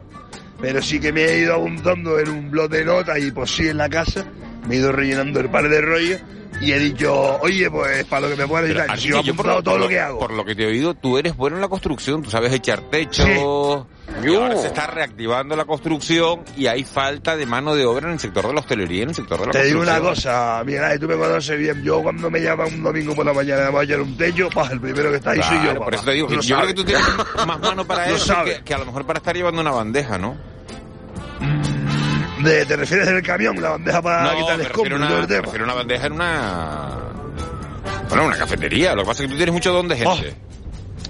Pero 0.61 0.83
sí 0.83 1.01
que 1.01 1.13
me 1.13 1.25
he 1.25 1.39
ido 1.39 1.55
apuntando 1.55 2.19
en 2.19 2.29
un 2.29 2.51
blog 2.51 2.69
de 2.69 2.85
notas 2.85 3.19
y 3.19 3.31
pues 3.31 3.51
sí 3.51 3.69
en 3.69 3.79
la 3.79 3.89
casa. 3.89 4.27
Me 4.67 4.75
he 4.75 4.79
ido 4.79 4.93
rellenando 4.93 5.41
el 5.41 5.49
par 5.49 5.69
de 5.69 5.81
rollos 5.81 6.21
y 6.61 6.73
he 6.73 6.79
dicho, 6.79 7.39
oye, 7.41 7.71
pues 7.71 8.05
para 8.05 8.29
lo 8.29 8.37
que 8.37 8.43
me 8.43 8.49
Pero, 8.49 8.63
necesitar, 8.63 8.99
yo 8.99 9.17
he 9.17 9.21
apuntado 9.21 9.63
todo 9.63 9.79
lo 9.79 9.89
que 9.89 10.01
hago. 10.01 10.19
Por 10.19 10.33
lo 10.33 10.45
que 10.45 10.55
te 10.55 10.65
he 10.65 10.67
oído, 10.67 10.95
tú 10.95 11.17
eres 11.17 11.37
bueno 11.37 11.57
en 11.57 11.63
la 11.63 11.69
construcción, 11.69 12.23
tú 12.23 12.31
sabes 12.31 12.53
echar 12.53 12.83
techo. 12.83 13.87
Y 14.23 14.35
ahora 14.35 14.57
se 14.57 14.67
está 14.69 14.87
reactivando 14.87 15.55
la 15.57 15.65
construcción 15.65 16.41
y 16.57 16.67
hay 16.67 16.85
falta 16.85 17.37
de 17.37 17.47
mano 17.47 17.75
de 17.75 17.85
obra 17.87 18.07
en 18.07 18.15
el 18.15 18.21
sector 18.21 18.47
de 18.47 18.53
la 18.53 18.61
hostelería 18.61 18.99
y 18.99 19.03
en 19.03 19.09
el 19.11 19.15
sector 19.15 19.41
de 19.41 19.47
la 19.47 19.53
Te 19.53 19.65
digo 19.65 19.81
una 19.81 20.01
cosa, 20.01 20.61
Ángel, 20.61 20.99
tú 21.01 21.07
me 21.09 21.17
conoces 21.17 21.59
bien. 21.59 21.83
Yo 21.83 22.03
cuando 22.03 22.31
me 22.31 22.41
llaman 22.41 22.75
un 22.75 22.83
domingo 22.83 23.15
por 23.15 23.27
la 23.27 23.33
mañana 23.33 23.69
a 23.69 23.83
echar 23.83 24.01
un 24.01 24.17
techo, 24.17 24.49
pa, 24.51 24.69
el 24.73 24.81
primero 24.81 25.11
que 25.11 25.17
está 25.17 25.31
ahí 25.33 25.43
soy 25.43 25.57
yo. 25.57 25.63
Claro, 25.63 25.79
por 25.81 25.85
papá. 25.87 25.97
eso 25.97 26.05
te 26.05 26.13
digo 26.13 26.29
yo 26.29 26.57
creo 26.57 26.67
que 26.67 26.75
tú 26.75 26.85
tienes 26.85 27.05
más 27.47 27.61
mano 27.61 27.87
para 27.87 28.09
eso 28.09 28.35
que, 28.45 28.63
que 28.65 28.75
a 28.75 28.79
lo 28.79 28.87
mejor 28.87 29.05
para 29.07 29.19
estar 29.19 29.37
llevando 29.37 29.61
una 29.61 29.71
bandeja, 29.71 30.19
¿no? 30.19 30.37
De- 32.43 32.65
¿Te 32.67 32.77
refieres 32.77 33.07
del 33.07 33.23
camión, 33.23 33.61
la 33.61 33.71
bandeja 33.71 34.01
para 34.03 34.23
no, 34.33 34.39
quitar 34.39 34.55
el 34.61 34.67
escombro 34.67 34.97
una, 34.97 35.07
el 35.09 35.29
me 35.29 35.41
refiero 35.41 35.65
a 35.65 35.65
una 35.65 35.75
bandeja 35.75 36.07
en 36.07 36.13
una... 36.13 36.89
Bueno, 38.09 38.25
una 38.25 38.37
cafetería. 38.39 38.95
Lo 38.95 39.03
que 39.03 39.09
pasa 39.09 39.23
es 39.23 39.27
que 39.29 39.33
tú 39.33 39.37
tienes 39.37 39.53
mucho 39.53 39.73
don 39.73 39.89
de 39.89 39.97
gente. 39.97 40.35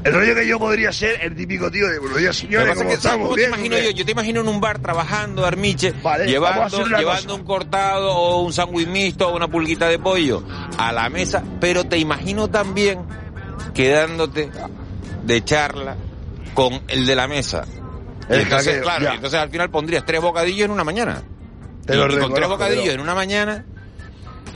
El 0.04 0.12
rollo 0.12 0.34
que 0.34 0.46
yo 0.46 0.58
podría 0.58 0.92
ser 0.92 1.18
el 1.22 1.34
típico 1.34 1.70
tío 1.70 1.88
de 1.88 1.98
buenos 1.98 2.18
días, 2.18 2.36
señores, 2.36 2.76
¿cómo 2.76 3.34
te 3.34 3.46
imagino 3.46 3.78
yo? 3.78 3.90
Yo 3.90 4.04
te 4.04 4.12
imagino 4.12 4.40
en 4.40 4.48
un 4.48 4.60
bar 4.60 4.78
trabajando, 4.78 5.44
Armiche, 5.44 5.92
llevando, 6.26 6.86
llevando 6.86 7.34
un 7.34 7.44
cortado 7.44 8.12
o 8.12 8.42
un 8.42 8.52
sándwich 8.52 8.86
mixto 8.86 9.28
o 9.28 9.36
una 9.36 9.48
pulguita 9.48 9.88
de 9.88 9.98
pollo 9.98 10.42
a 10.78 10.92
la 10.92 11.08
mesa, 11.08 11.42
pero 11.60 11.84
te 11.84 11.98
imagino 11.98 12.48
también 12.48 13.00
quedándote 13.74 14.50
de 15.24 15.44
charla 15.44 15.96
con 16.54 16.80
el 16.88 17.06
de 17.06 17.16
la 17.16 17.26
mesa. 17.26 17.64
El 18.28 18.40
entonces, 18.42 18.74
jaqueo, 18.74 18.82
claro, 18.82 19.14
entonces 19.14 19.40
al 19.40 19.50
final 19.50 19.70
pondrías 19.70 20.04
tres 20.04 20.20
bocadillos 20.20 20.66
en 20.66 20.70
una 20.70 20.84
mañana. 20.84 21.22
Te 21.86 21.94
y, 21.94 21.96
lo 21.96 22.12
y 22.12 22.18
con 22.18 22.34
tres 22.34 22.48
bocadillos 22.48 22.84
pero- 22.84 22.94
en 22.94 23.00
una 23.00 23.14
mañana, 23.14 23.64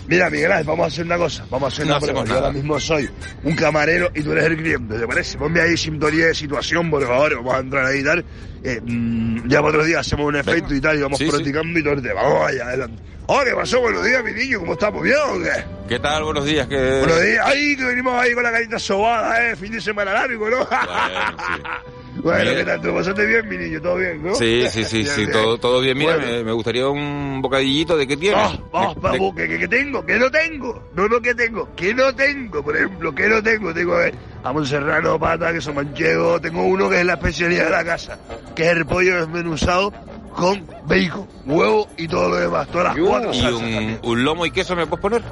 Mira, 0.08 0.28
Miguel 0.30 0.50
Ángel, 0.52 0.66
vamos 0.66 0.84
a 0.84 0.86
hacer 0.88 1.04
una 1.06 1.16
cosa. 1.16 1.46
Vamos 1.50 1.72
a 1.72 1.74
hacer 1.74 1.86
No 1.86 1.92
una 1.92 2.00
prueba. 2.00 2.20
Yo 2.20 2.26
nada. 2.26 2.40
ahora 2.40 2.52
mismo 2.52 2.80
soy 2.80 3.08
un 3.44 3.54
camarero 3.56 4.10
y 4.14 4.22
tú 4.22 4.32
eres 4.32 4.44
el 4.44 4.56
cliente, 4.56 4.98
¿te 4.98 5.06
parece? 5.06 5.38
Ponme 5.38 5.60
ahí 5.60 5.76
sintonía 5.76 6.26
de 6.26 6.34
situación, 6.34 6.90
por 6.90 7.06
favor. 7.06 7.36
Vamos 7.36 7.54
a 7.54 7.58
entrar 7.60 7.86
ahí 7.86 8.00
y 8.00 8.04
tal. 8.04 8.24
Eh, 8.64 8.80
mm, 8.82 9.48
ya 9.48 9.58
para 9.58 9.68
otros 9.70 9.86
días 9.86 10.00
hacemos 10.00 10.26
un 10.26 10.36
efecto 10.36 10.74
y 10.74 10.80
tal 10.80 10.98
y 10.98 11.02
vamos 11.02 11.18
Sí, 11.18 11.24
sí. 11.26 11.30
practicando 11.30 11.78
y 11.78 11.82
todo 11.82 11.94
el 11.94 12.02
tema. 12.02 12.22
Vamos 12.22 12.48
allá, 12.48 12.64
adelante. 12.66 13.02
Oh, 13.26 13.40
¿qué 13.44 13.52
pasó? 13.54 13.80
Buenos 13.80 14.04
días, 14.04 14.22
mi 14.24 14.32
niño. 14.32 14.58
¿Cómo 14.60 14.72
estamos? 14.72 15.02
¿Bien 15.02 15.16
o 15.28 15.38
qué? 15.42 15.64
¿qué 15.88 15.98
tal? 16.00 16.24
Buenos 16.24 16.44
días. 16.44 16.66
Que... 16.66 16.76
Buenos 16.98 17.22
días. 17.22 17.46
Ahí 17.46 17.76
que 17.76 17.84
venimos 17.84 18.14
ahí 18.20 18.34
con 18.34 18.42
la 18.42 18.50
carita 18.50 18.78
sobada, 18.80 19.48
¿eh? 19.50 19.56
Fin 19.56 19.72
de 19.72 19.80
semana 19.80 20.12
largo, 20.12 20.50
¿no? 20.50 20.56
Bueno, 20.58 20.70
Bien. 22.14 22.56
¿qué 22.56 22.64
tal? 22.64 22.80
¿Te 22.80 22.86
lo 22.88 22.94
pasaste 22.94 23.26
bien, 23.26 23.48
mi 23.48 23.56
niño? 23.56 23.80
¿Todo 23.80 23.96
bien, 23.96 24.22
no? 24.22 24.34
Sí, 24.34 24.64
sí, 24.70 24.84
sí, 24.84 25.04
sí, 25.06 25.26
todo, 25.28 25.58
todo 25.58 25.80
bien. 25.80 25.96
Mira, 25.96 26.16
Bueno. 26.16 26.30
me, 26.32 26.44
me 26.44 26.52
gustaría 26.52 26.88
un 26.88 27.40
bocadillito 27.42 27.96
de 27.96 28.06
qué 28.06 28.16
tienes. 28.16 28.52
De- 28.52 28.58
vamos, 28.70 29.34
que, 29.34 29.48
que, 29.48 29.58
que 29.58 29.68
tengo, 29.68 30.04
que 30.04 30.18
no 30.18 30.30
tengo. 30.30 30.82
No, 30.94 31.08
no, 31.08 31.20
que 31.20 31.34
tengo, 31.34 31.68
que 31.74 31.94
no 31.94 32.14
tengo. 32.14 32.62
Por 32.62 32.76
ejemplo, 32.76 33.14
que 33.14 33.28
no 33.28 33.42
tengo. 33.42 33.72
Tengo, 33.72 33.94
a 33.94 33.98
ver, 33.98 34.14
jamón 34.42 34.66
serrano, 34.66 35.18
pata, 35.18 35.52
queso 35.52 35.72
manchego. 35.72 36.40
Tengo 36.40 36.64
uno 36.64 36.88
que 36.90 37.00
es 37.00 37.06
la 37.06 37.14
especialidad 37.14 37.64
de 37.64 37.70
la 37.70 37.84
casa, 37.84 38.18
que 38.54 38.64
es 38.64 38.76
el 38.76 38.84
pollo 38.86 39.16
desmenuzado 39.16 39.92
con 40.34 40.66
bacon, 40.86 41.26
huevo 41.46 41.88
y 41.96 42.08
todo 42.08 42.28
lo 42.30 42.36
demás. 42.36 42.66
Todas 42.68 42.96
las 42.96 43.06
cuatro 43.06 43.32
y 43.34 43.98
un 44.02 44.24
lomo 44.24 44.46
y 44.46 44.50
queso 44.50 44.74
me 44.76 44.86
puedes 44.86 45.02
poner. 45.02 45.22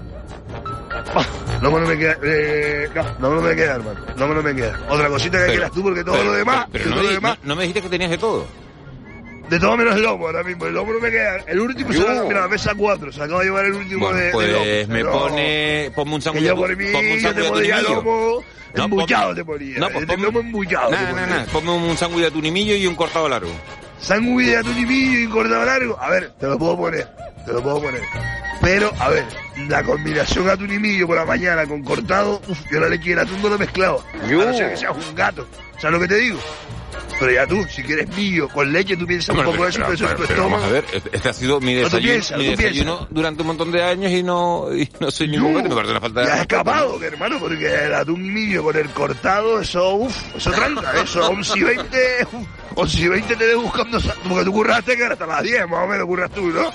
No 1.62 1.70
me, 1.70 1.80
no 1.80 1.86
me 1.86 1.98
queda, 1.98 2.16
eh, 2.22 2.88
no, 3.18 3.34
no 3.34 3.40
me 3.42 3.54
queda, 3.54 3.74
hermano. 3.76 4.00
No 4.16 4.28
me, 4.28 4.34
no 4.34 4.42
me 4.42 4.54
queda. 4.54 4.80
Otra 4.88 5.08
cosita 5.08 5.36
que 5.38 5.42
Pero- 5.44 5.52
quieras 5.52 5.72
tú, 5.72 5.82
porque 5.82 6.02
todo 6.04 6.14
pero- 6.14 6.30
lo 6.30 6.32
demás, 6.32 6.66
pero 6.72 6.84
no, 6.86 6.90
todo 6.92 7.02
lo 7.02 7.08
me, 7.08 7.14
demás, 7.14 7.38
no- 7.42 7.56
me 7.56 7.62
dijiste 7.62 7.82
que 7.82 7.88
tenías 7.88 8.10
de 8.10 8.18
todo. 8.18 8.46
de 9.50 9.58
todo 9.58 9.76
menos 9.76 9.96
el 9.96 10.02
lomo 10.02 10.26
ahora 10.26 10.42
mismo. 10.44 10.66
El 10.66 10.74
lomo 10.74 10.92
no 10.92 11.00
me 11.00 11.10
queda. 11.10 11.36
El 11.48 11.58
último 11.60 11.92
se 11.92 11.98
lo 11.98 12.28
mira, 12.28 12.40
la 12.42 12.48
mesa 12.48 12.72
4. 12.76 13.10
Se 13.12 13.20
acaba 13.22 13.40
de 13.40 13.46
llevar 13.46 13.64
el 13.64 13.72
último 13.74 14.06
Bueno, 14.06 14.16
de, 14.18 14.24
de 14.26 14.32
pues 14.32 14.48
lomo. 14.52 14.94
me 14.94 15.04
pone, 15.04 15.92
ponme 15.96 16.14
un 16.14 16.22
sándwich 16.22 16.44
yo 16.44 16.50
de- 16.50 16.56
por 16.56 16.76
mí, 16.76 16.84
ponme 16.92 17.12
un 17.14 17.18
yo 17.18 17.34
te 17.34 17.40
de 17.42 17.48
ponía 17.48 17.82
lomo 17.82 18.44
No, 18.76 18.84
te 19.34 19.44
ponía. 19.44 19.78
no, 19.80 19.88
pues 19.90 20.06
ponme- 20.06 20.22
lomo 20.32 20.42
Nada, 20.62 20.90
nada, 20.90 21.10
ponía. 21.10 21.26
nada. 21.26 21.46
Ponme 21.52 21.70
un 21.72 21.96
sándwich 21.96 22.20
de 22.22 22.26
atunimillo 22.28 22.76
y 22.76 22.86
un 22.86 22.94
cortado 22.94 23.28
largo. 23.28 23.50
Sándwich 23.98 24.46
de 24.46 24.56
atún 24.56 24.76
y 24.88 25.24
y 25.24 25.26
cortado 25.26 25.64
largo. 25.64 25.98
A 26.00 26.10
ver, 26.10 26.30
te 26.38 26.46
lo 26.46 26.56
puedo 26.56 26.76
poner. 26.76 27.08
Te 27.50 27.54
lo 27.56 27.62
puedo 27.64 27.82
poner. 27.82 28.02
Pero, 28.60 28.92
a 29.00 29.08
ver, 29.08 29.24
la 29.68 29.82
combinación 29.82 30.48
atún 30.48 30.72
y 30.72 30.78
millo 30.78 31.06
por 31.08 31.16
la 31.16 31.24
mañana 31.24 31.66
con 31.66 31.82
cortado, 31.82 32.40
uf, 32.46 32.58
yo 32.70 32.78
la 32.78 32.88
leche 32.88 33.08
y 33.08 33.12
el 33.12 33.18
atún 33.18 33.42
no 33.42 33.48
lo 33.48 33.58
mezclado. 33.58 34.04
A 34.22 34.26
no 34.28 34.54
ser 34.54 34.70
que 34.70 34.76
seas 34.76 34.92
un 34.96 35.14
gato. 35.16 35.46
¿Sabes 35.80 35.94
lo 35.94 36.00
que 36.00 36.08
te 36.08 36.16
digo? 36.16 36.38
Pero 37.18 37.32
ya 37.32 37.46
tú, 37.46 37.64
si 37.68 37.82
quieres 37.82 38.08
millo 38.16 38.48
con 38.48 38.72
leche, 38.72 38.96
tú 38.96 39.06
piensas 39.06 39.36
un 39.36 39.44
poco 39.44 39.64
de 39.64 39.70
eso, 39.70 39.80
pero- 39.84 39.88
pero 39.88 39.94
eso 39.94 40.04
en 40.10 40.16
tu 40.16 40.22
pero- 40.22 40.28
pero 40.28 40.42
vamos 40.44 40.58
estómago. 40.60 40.64
a 40.64 40.68
ver, 40.70 40.84
este- 41.12 41.28
ha 41.28 41.32
sido 41.32 41.60
mi 41.60 41.74
No, 41.74 41.80
desayuno, 41.80 42.12
piensas, 42.12 42.38
mi 42.38 42.46
desayuno 42.56 43.06
durante 43.10 43.40
un 43.42 43.46
montón 43.48 43.72
de 43.72 43.82
años 43.82 44.12
y 44.12 44.22
no, 44.22 44.68
y 44.74 44.88
no 45.00 45.10
soy 45.10 45.28
ningún 45.28 45.54
gato, 45.54 45.68
me 45.70 45.74
parece 45.74 45.90
una 45.92 46.00
falta 46.00 46.20
de 46.20 46.26
Ya 46.26 46.34
has 46.34 46.40
escapado, 46.42 46.98
¿no? 46.98 47.04
hermano, 47.04 47.38
porque 47.40 47.74
el 47.84 47.94
atún 47.94 48.24
y 48.24 48.28
millo 48.30 48.62
con 48.62 48.76
el 48.76 48.88
cortado, 48.90 49.60
eso, 49.60 49.94
uff, 49.96 50.16
eso 50.36 50.50
tranca, 50.52 50.92
eso, 51.02 51.28
11 51.28 51.58
y 51.58 51.62
20, 51.62 52.26
uf, 52.32 52.46
11 52.76 53.00
y 53.02 53.08
20 53.08 53.36
te 53.36 53.46
ves 53.46 53.56
buscando, 53.56 53.98
porque 54.28 54.44
tú 54.44 54.52
curraste 54.52 54.96
que 54.96 55.02
era 55.02 55.12
hasta 55.12 55.26
las 55.26 55.42
10, 55.42 55.68
más 55.68 55.84
o 55.84 55.86
menos, 55.88 56.06
curras 56.06 56.30
tú, 56.30 56.46
¿no? 56.48 56.70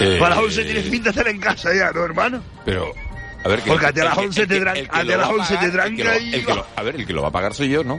Eh, 0.00 0.16
Para 0.18 0.34
las 0.36 0.44
11 0.44 0.64
tienes 0.64 0.84
pinta 0.88 1.04
de 1.04 1.10
estar 1.10 1.28
en 1.28 1.40
casa 1.40 1.70
ya, 1.74 1.90
¿no, 1.92 2.04
hermano? 2.04 2.42
Pero, 2.64 2.92
a 3.44 3.48
ver, 3.48 3.60
que- 3.62 3.70
Porque 3.70 3.86
a 3.86 3.92
ti 3.92 4.00
a 4.00 4.04
las 4.04 4.12
el 4.14 4.18
que- 4.20 4.26
11 4.26 4.42
el 4.42 4.48
te 4.48 4.54
que- 4.54 4.60
tran- 4.60 4.76
el 4.76 4.88
que 4.88 4.96
a 4.96 5.00
ti 5.02 5.06
lo 5.08 5.14
a 5.14 5.16
las 5.18 5.28
va 5.28 5.32
11 5.34 5.48
te 5.48 5.54
pagar, 5.54 5.64
el 5.64 5.96
que 5.96 6.02
tranca 6.02 6.18
y 6.18 6.34
el 6.34 6.46
que 6.46 6.54
lo- 6.54 6.66
A 6.76 6.82
ver, 6.82 6.94
el 6.96 7.06
que 7.06 7.12
lo 7.12 7.22
va 7.22 7.28
a 7.28 7.32
pagar 7.32 7.54
soy 7.54 7.68
yo, 7.70 7.84
¿no? 7.84 7.96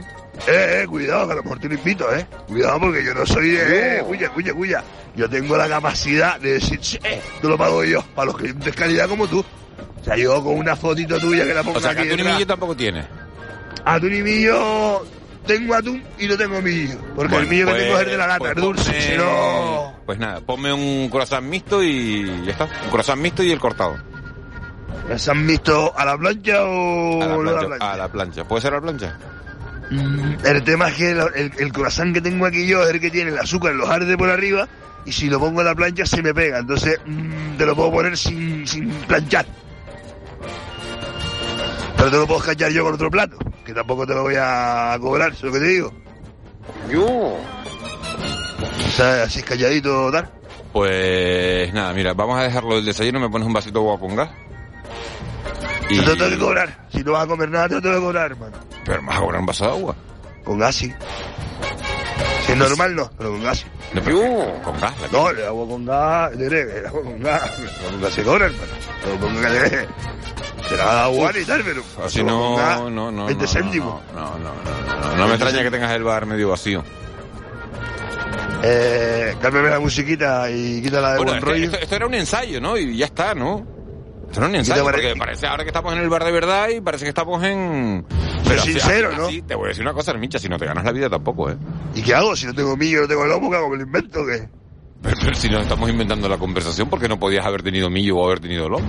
Eh, 0.48 0.80
eh, 0.82 0.86
cuidado, 0.88 1.26
que 1.26 1.32
a 1.32 1.36
lo 1.36 1.42
mejor 1.44 1.58
te 1.60 1.68
lo 1.68 1.74
invito, 1.74 2.14
eh. 2.14 2.26
Cuidado, 2.48 2.80
porque 2.80 3.04
yo 3.04 3.14
no 3.14 3.24
soy 3.24 3.50
de, 3.50 3.98
eh, 3.98 4.02
cuya, 4.04 4.28
cuya, 4.30 4.52
cuya. 4.52 4.84
Yo 5.14 5.30
tengo 5.30 5.56
la 5.56 5.68
capacidad 5.68 6.40
de 6.40 6.54
decir, 6.54 6.78
sí, 6.82 6.98
eh, 7.04 7.20
te 7.40 7.46
lo 7.48 7.56
pago 7.56 7.84
yo, 7.84 8.02
para 8.14 8.26
los 8.26 8.36
clientes 8.36 8.74
calidad 8.74 9.08
como 9.08 9.28
tú. 9.28 9.44
O 10.00 10.04
sea, 10.04 10.16
yo 10.16 10.42
con 10.42 10.58
una 10.58 10.74
fotito 10.76 11.18
tuya 11.20 11.44
que 11.46 11.54
la 11.54 11.62
pongo 11.62 11.78
O 11.78 11.80
sea, 11.80 11.94
que 11.94 12.00
aquí 12.00 12.08
detrás. 12.10 12.34
millo 12.34 12.46
tampoco 12.46 12.76
tiene. 12.76 13.06
Atún 13.84 14.14
y 14.14 14.22
millo, 14.22 15.06
tengo 15.46 15.74
atún 15.74 16.02
y 16.18 16.26
no 16.26 16.36
tengo 16.36 16.60
millo. 16.62 16.98
Porque 17.14 17.36
el 17.36 17.46
millo 17.46 17.66
que 17.66 17.72
pues- 17.72 17.82
tengo 17.84 17.96
es 17.96 18.02
el 18.04 18.10
de 18.10 18.16
la 18.16 18.26
lata, 18.26 18.38
pues 18.38 18.50
el 18.56 18.62
dulce. 18.62 18.90
ponme- 18.92 19.00
Si 19.02 19.16
no, 19.16 19.94
Pues 20.06 20.18
nada, 20.18 20.40
ponme 20.40 20.72
un 20.72 21.08
croissant 21.10 21.44
mixto 21.46 21.82
y 21.82 22.44
ya 22.44 22.52
está. 22.52 22.64
Un 22.84 22.90
croissant 22.90 23.20
mixto 23.20 23.42
y 23.42 23.50
el 23.52 23.58
cortado. 23.58 23.96
¿se 25.16 25.30
han 25.30 25.46
visto 25.46 25.92
a 25.96 26.04
la 26.06 26.16
plancha 26.16 26.64
o 26.64 27.22
A 27.22 27.26
la 27.26 27.36
no 27.36 27.40
a 27.40 27.44
la 27.44 27.50
plancha. 27.52 27.66
plancha? 27.68 27.92
A 27.92 27.96
la 27.96 28.08
plancha. 28.08 28.44
¿Puede 28.44 28.62
ser 28.62 28.72
a 28.72 28.76
la 28.76 28.82
plancha? 28.82 29.18
Mm, 29.90 30.34
El 30.46 30.62
tema 30.64 30.88
es 30.88 30.94
que 30.94 31.10
el, 31.10 31.18
el, 31.34 31.52
el 31.58 31.72
croissant 31.72 32.14
que 32.14 32.20
tengo 32.22 32.46
aquí 32.46 32.66
yo 32.66 32.82
es 32.84 32.90
el 32.90 33.00
que 33.00 33.10
tiene 33.10 33.30
el 33.30 33.38
azúcar, 33.38 33.74
los 33.74 33.88
arde 33.88 34.16
por 34.16 34.30
arriba, 34.30 34.66
y 35.04 35.12
si 35.12 35.28
lo 35.28 35.38
pongo 35.38 35.60
en 35.60 35.66
la 35.66 35.74
plancha 35.74 36.06
se 36.06 36.22
me 36.22 36.32
pega. 36.32 36.58
Entonces 36.60 36.98
mm, 37.04 37.56
te 37.58 37.66
lo 37.66 37.76
puedo 37.76 37.92
poner 37.92 38.16
sin, 38.16 38.66
sin 38.66 38.88
planchar. 39.06 39.44
Pero 41.96 42.10
te 42.10 42.16
lo 42.16 42.26
puedo 42.26 42.40
escachar 42.40 42.70
yo 42.72 42.84
con 42.84 42.94
otro 42.94 43.10
plato, 43.10 43.36
que 43.64 43.72
tampoco 43.72 44.06
te 44.06 44.14
lo 44.14 44.22
voy 44.22 44.34
a 44.38 44.96
cobrar, 45.00 45.34
¿sabes 45.34 45.44
lo 45.44 45.52
que 45.52 45.58
te 45.58 45.66
digo? 45.66 45.92
Yo. 46.90 47.06
O 47.06 48.90
sea, 48.96 49.24
así 49.24 49.42
calladito, 49.42 50.10
tal. 50.12 50.30
Pues 50.72 51.72
nada, 51.72 51.92
mira, 51.94 52.14
vamos 52.14 52.38
a 52.38 52.42
dejarlo 52.42 52.76
del 52.76 52.84
desayuno, 52.84 53.20
me 53.20 53.30
pones 53.30 53.46
un 53.46 53.52
vasito 53.52 53.80
de 53.80 53.86
agua 53.86 54.00
con 54.00 54.16
gas. 54.16 54.30
Y... 55.88 55.98
Te 55.98 56.06
lo 56.06 56.16
tengo 56.16 56.30
que 56.30 56.38
cobrar. 56.38 56.86
Si 56.92 57.04
no 57.04 57.12
vas 57.12 57.24
a 57.24 57.26
comer 57.26 57.50
nada, 57.50 57.68
te 57.68 57.74
lo 57.74 57.82
tengo 57.82 57.94
que 57.96 58.00
cobrar, 58.00 58.30
hermano. 58.30 58.56
Pero 58.84 59.02
me 59.02 59.08
vas 59.08 59.16
a 59.16 59.20
cobrar 59.20 59.40
un 59.40 59.46
vaso 59.46 59.64
de 59.64 59.70
agua. 59.70 59.96
Con 60.44 60.58
gas, 60.58 60.74
sí. 60.74 60.92
Si 62.44 62.52
es 62.52 62.58
normal, 62.58 62.94
no, 62.94 63.10
pero 63.16 63.30
con 63.30 63.42
gas. 63.42 63.66
No, 63.94 64.02
pero 64.02 64.62
con 64.62 64.80
gas. 64.80 65.00
la 65.00 65.08
No, 65.08 65.30
el 65.30 65.44
agua 65.44 65.66
con 65.66 65.86
gas, 65.86 66.32
te 66.32 66.46
el 66.46 66.86
agua 66.86 67.02
con 67.02 67.22
gas, 67.22 67.58
el 67.58 67.68
agua 67.68 67.90
con 67.90 68.00
gas 68.00 68.12
se 68.12 68.22
cobra, 68.22 68.46
hermano. 68.46 68.72
No 69.06 69.20
ponga 69.20 69.50
que 69.50 69.70
te 69.70 69.88
y 70.74 71.44
tal, 71.44 71.62
pero 71.64 71.82
Así 72.04 72.22
no, 72.22 72.90
no, 72.90 73.10
no. 73.10 73.26
20 73.26 73.44
no, 73.44 73.50
céntimos. 73.50 74.02
No, 74.14 74.20
no, 74.38 74.38
no, 74.38 74.54
no, 74.86 75.08
no, 75.10 75.16
no 75.16 75.26
me 75.28 75.34
extraña 75.34 75.62
que 75.62 75.70
tengas 75.70 75.92
el 75.92 76.02
bar 76.02 76.26
medio 76.26 76.48
vacío. 76.50 76.82
Eh, 78.62 79.36
cámbiame 79.42 79.68
la 79.70 79.78
musiquita 79.80 80.50
y 80.50 80.80
quítala 80.82 81.12
de 81.12 81.16
Bueno, 81.18 81.38
rollo. 81.40 81.64
esto- 81.64 81.78
esto 81.78 81.96
era 81.96 82.06
un 82.06 82.14
ensayo, 82.14 82.60
¿no? 82.60 82.76
Y 82.78 82.96
ya 82.96 83.06
está, 83.06 83.34
¿no? 83.34 83.66
Esto 84.26 84.40
era 84.40 84.48
un 84.48 84.54
ensayo, 84.54 84.82
porque 84.84 85.14
parece 85.18 85.46
ahora 85.46 85.64
que 85.64 85.68
estamos 85.68 85.92
en 85.92 85.98
el 86.00 86.08
bar 86.08 86.24
de 86.24 86.32
verdad 86.32 86.68
y 86.70 86.80
parece 86.80 87.04
que 87.04 87.10
estamos 87.10 87.42
en... 87.44 88.06
Así- 88.44 88.72
sincero, 88.72 89.08
así- 89.10 89.16
¿no? 89.18 89.26
así, 89.26 89.42
te 89.42 89.54
voy 89.54 89.66
a 89.66 89.68
decir 89.68 89.82
una 89.82 89.92
cosa, 89.92 90.12
Hermicha, 90.12 90.38
si 90.38 90.48
no 90.48 90.58
te 90.58 90.64
ganas 90.66 90.84
la 90.84 90.92
vida 90.92 91.10
tampoco, 91.10 91.50
¿eh? 91.50 91.56
¿Y 91.94 92.02
qué 92.02 92.14
hago? 92.14 92.34
Si 92.36 92.46
no 92.46 92.54
tengo 92.54 92.76
millo, 92.76 93.02
no 93.02 93.08
tengo 93.08 93.26
lomo, 93.26 93.50
¿qué 93.50 93.56
hago? 93.56 93.68
¿Me 93.70 93.76
lo 93.76 93.82
invento 93.82 94.20
o 94.22 94.26
qué? 94.26 94.48
Pero, 95.04 95.16
pero 95.20 95.34
si 95.36 95.48
nos 95.50 95.62
estamos 95.62 95.88
inventando 95.90 96.28
la 96.28 96.38
conversación, 96.38 96.88
porque 96.88 97.08
no 97.08 97.18
podías 97.18 97.44
haber 97.46 97.62
tenido 97.62 97.88
millo 97.90 98.16
o 98.16 98.26
haber 98.26 98.40
tenido 98.40 98.68
lomo? 98.68 98.86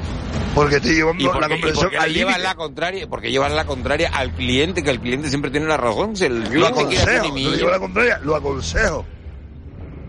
Porque 0.55 0.79
llevando 0.79 1.21
¿Y 1.23 1.27
por 1.27 1.41
la 1.41 1.47
qué- 1.49 1.55
y 1.57 1.73
por 1.73 1.89
qué 1.89 1.97
al 1.97 2.13
llevas 2.13 2.39
la 2.41 2.55
contraria? 2.55 3.07
Porque 3.09 3.29
llevas 3.31 3.51
la 3.51 3.65
contraria 3.65 4.09
al 4.13 4.31
cliente, 4.31 4.81
que 4.81 4.89
el 4.91 5.01
cliente 5.01 5.27
siempre 5.29 5.51
tiene 5.51 5.67
la 5.67 5.75
razón. 5.77 6.15
Si 6.15 6.23
el 6.25 6.39
Lo 6.43 6.49
cliente 6.49 6.79
aconsejo, 6.79 7.35
llevo 7.37 7.69
la 7.69 7.79
contraria, 7.79 8.19
lo 8.23 8.35
aconsejo. 8.35 9.05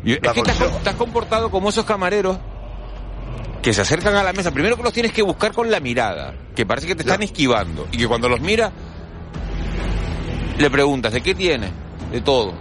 Es 0.05 0.21
que 0.21 0.43
te 0.43 0.51
has, 0.53 0.83
te 0.85 0.89
has 0.91 0.95
comportado 0.95 1.51
como 1.51 1.69
esos 1.71 1.85
camareros 1.85 2.39
que 3.61 3.73
se 3.73 3.81
acercan 3.81 4.15
a 4.15 4.23
la 4.23 4.33
mesa. 4.33 4.53
Primero 4.53 4.77
que 4.77 4.85
los 4.85 4.93
tienes 4.93 5.11
que 5.11 5.23
buscar 5.23 5.53
con 5.53 5.69
la 5.69 5.81
mirada, 5.81 6.33
que 6.55 6.65
parece 6.65 6.87
que 6.87 6.95
te 6.95 7.03
están 7.03 7.25
esquivando. 7.25 7.89
Y 7.91 7.97
que 7.97 8.07
cuando 8.07 8.29
los 8.29 8.41
mira, 8.41 8.71
le 10.59 10.71
preguntas, 10.71 11.13
¿de 11.13 11.21
qué 11.21 11.35
tiene? 11.35 11.71
De 12.13 12.21
todo. 12.21 12.55